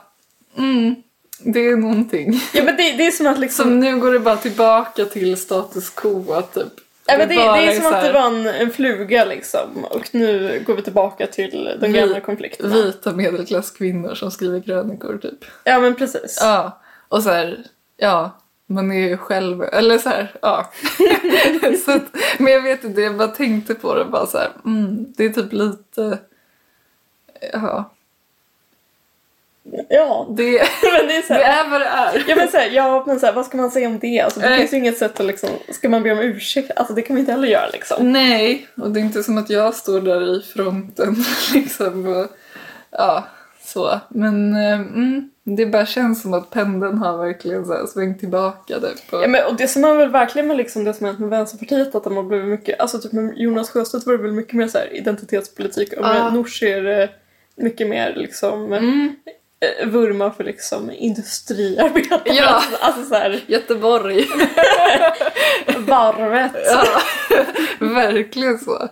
[0.57, 0.95] Mm,
[1.39, 2.41] det är någonting.
[2.53, 5.38] Ja men det, det är som att liksom Som nu går det bara tillbaka till
[5.38, 6.73] status quo typ.
[7.06, 10.64] Ja, men det, det är som att det var en, en fluga liksom och nu
[10.66, 12.76] går vi tillbaka till de Vi- gamla konflikterna.
[12.76, 15.45] Vita medelklasskvinnor som skriver krönikor typ.
[15.64, 16.38] Ja men precis.
[16.41, 17.64] Ja, och så här,
[17.97, 18.32] ja.
[18.68, 20.72] man är ju själv, eller så här, ja.
[21.86, 22.04] så att,
[22.39, 25.30] men jag vet inte, jag bara tänkte på det bara så här, mm, det är
[25.30, 26.18] typ lite,
[27.54, 27.93] ja,
[29.89, 30.43] Ja, det,
[30.99, 32.24] men det är så det här, är vad det är.
[32.28, 34.20] Ja men, så här, ja, men så här, vad ska man säga om det?
[34.20, 34.59] Alltså, det Nej.
[34.59, 36.72] finns ju inget sätt att liksom, ska man be om ursäkt?
[36.76, 38.11] Alltså det kan man inte heller göra liksom.
[38.11, 41.16] Nej, och det är inte som att jag står där i fronten
[41.53, 42.28] liksom och,
[42.91, 43.24] ja,
[43.66, 43.99] så.
[44.09, 48.80] Men eh, mm, det bara känns som att pendeln har verkligen så här svängt tillbaka
[48.80, 49.22] där på...
[49.22, 51.95] Ja, men, och det som har väl verkligen med liksom det som hänt med Vänsterpartiet
[51.95, 54.68] att de har blivit mycket, alltså typ med Jonas Sjöstedt var det väl mycket mer
[54.68, 56.30] så identitetspolitik och med Ja.
[56.30, 57.09] Nooshi är det
[57.55, 59.16] mycket mer liksom Mm,
[59.86, 62.22] vurma för liksom industriarbetare.
[62.26, 62.64] Ja.
[62.80, 64.28] Alltså, så här Göteborg.
[65.78, 66.51] varvet.
[66.66, 66.86] ja,
[67.80, 68.89] verkligen så.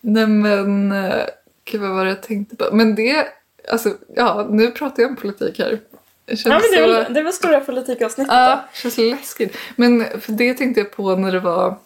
[0.00, 1.26] Nej men, eh,
[1.64, 2.68] gud vad var det jag tänkte på?
[2.72, 3.26] Men det,
[3.70, 5.80] alltså, ja, nu pratar jag om politik här.
[6.28, 7.12] Känns Ja men det är så...
[7.12, 9.56] det väl stora politikavsnittet Ja, det känns läskigt.
[9.76, 11.78] Men för det tänkte jag på när det var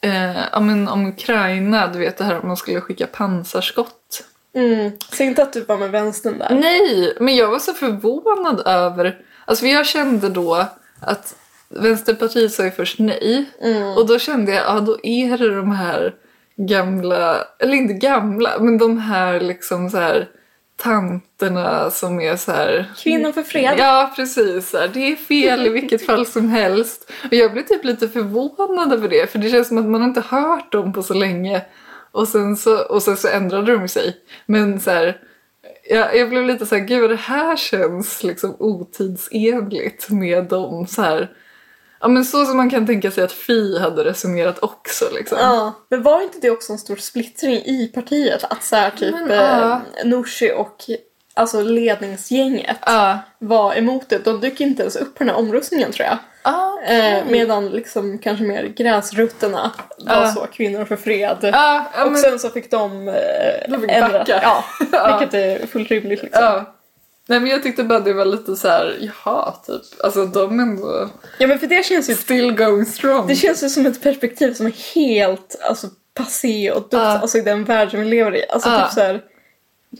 [0.00, 4.24] eh, ja, men om Ukraina, du vet det här om man skulle skicka pansarskott.
[4.54, 4.90] Mm.
[5.12, 6.54] Säg inte att du var med vänstern där.
[6.60, 10.66] Nej, men jag var så förvånad över, alltså jag kände då
[11.00, 11.34] att
[11.68, 13.82] Vänsterpartiet sa ju först nej Mm.
[13.82, 16.14] och då kände jag, ja då är det de här
[16.56, 20.28] gamla, eller inte gamla, men de här liksom så här
[20.76, 23.74] tanterna som är så här Kvinnor för fred.
[23.78, 24.72] Ja, precis.
[24.72, 27.10] Här, Det är fel i vilket fall som helst.
[27.24, 30.20] Och jag blev typ lite förvånad över det, för det känns som att man inte
[30.20, 31.62] hört dem på så länge.
[32.12, 34.16] Och sen så, och sen så ändrade de sig.
[34.46, 35.20] Men så här,
[35.90, 41.02] jag, jag blev lite så här, gud det här känns liksom otidsenligt med dem så
[41.02, 41.30] här.
[42.00, 45.38] Ja men så som man kan tänka sig att Fi hade resonerat också liksom.
[45.40, 48.44] Ja, men var inte det också en stor splittring i partiet?
[48.44, 49.82] Att så här, typ Men, eh, ja.
[50.04, 50.76] Nooshi och
[51.34, 53.18] alltså ledningsgänget Ja.
[53.38, 54.18] var emot det.
[54.24, 56.18] De dök inte ens upp på den här omröstningen tror jag.
[56.44, 60.32] Ja, Eh, medan liksom kanske mer gräsrötterna var Ja.
[60.32, 61.36] så kvinnor för fred.
[61.42, 63.14] ja, och men, sen så fick de eh,
[63.68, 64.18] De fick ändra.
[64.18, 64.40] backa.
[64.92, 66.64] Ja, vilket är fullt rimligt liksom.
[67.26, 69.82] Nej men jag tyckte bara det var lite så här, jaha typ.
[70.04, 71.08] Alltså de ändå
[71.38, 73.26] Ja men för det känns ju still going strong.
[73.26, 77.40] Det känns ju som ett perspektiv som är helt alltså, passé och dumt alltså, i
[77.40, 78.44] den värld som vi lever i.
[78.50, 79.22] Alltså, typ så här,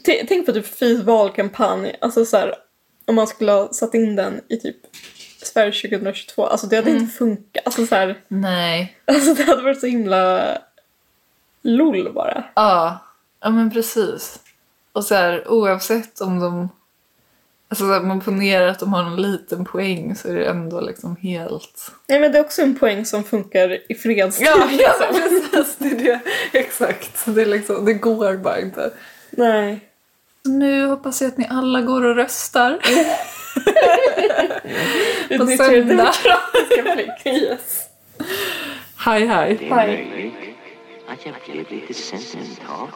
[0.05, 1.95] t- tänk på typ Fis valkampanj.
[2.01, 2.55] Alltså, så här,
[3.05, 4.77] om man skulle ha satt in den i typ
[5.43, 6.45] Sverige 2022.
[6.45, 7.03] Alltså det hade Mm.
[7.03, 7.65] inte funkat.
[7.65, 8.97] Alltså, så här, Nej.
[9.05, 10.57] alltså det hade varit så himla
[11.61, 12.43] LOL bara.
[12.55, 12.99] Ja,
[13.41, 14.39] ja men precis.
[14.93, 16.69] Och så här, oavsett om de...
[17.67, 20.81] Alltså så här, man ponerar att de har en liten poäng så är det ändå
[20.81, 21.91] liksom helt...
[22.07, 24.47] Nej men det är också en poäng som funkar i fredstid.
[24.47, 25.75] Ja, ja precis.
[25.77, 26.19] Det är det.
[26.59, 27.25] Exakt.
[27.25, 28.91] Det, är liksom, det går bara inte.
[29.37, 29.79] Nej.
[30.43, 32.79] Nu hoppas jag att ni alla går och röstar.
[35.29, 36.13] Det söndag.
[37.25, 37.83] Yes.
[38.97, 39.69] Hej hej.
[39.71, 40.33] Hej.
[41.07, 42.87] att jag blev lite sentimental.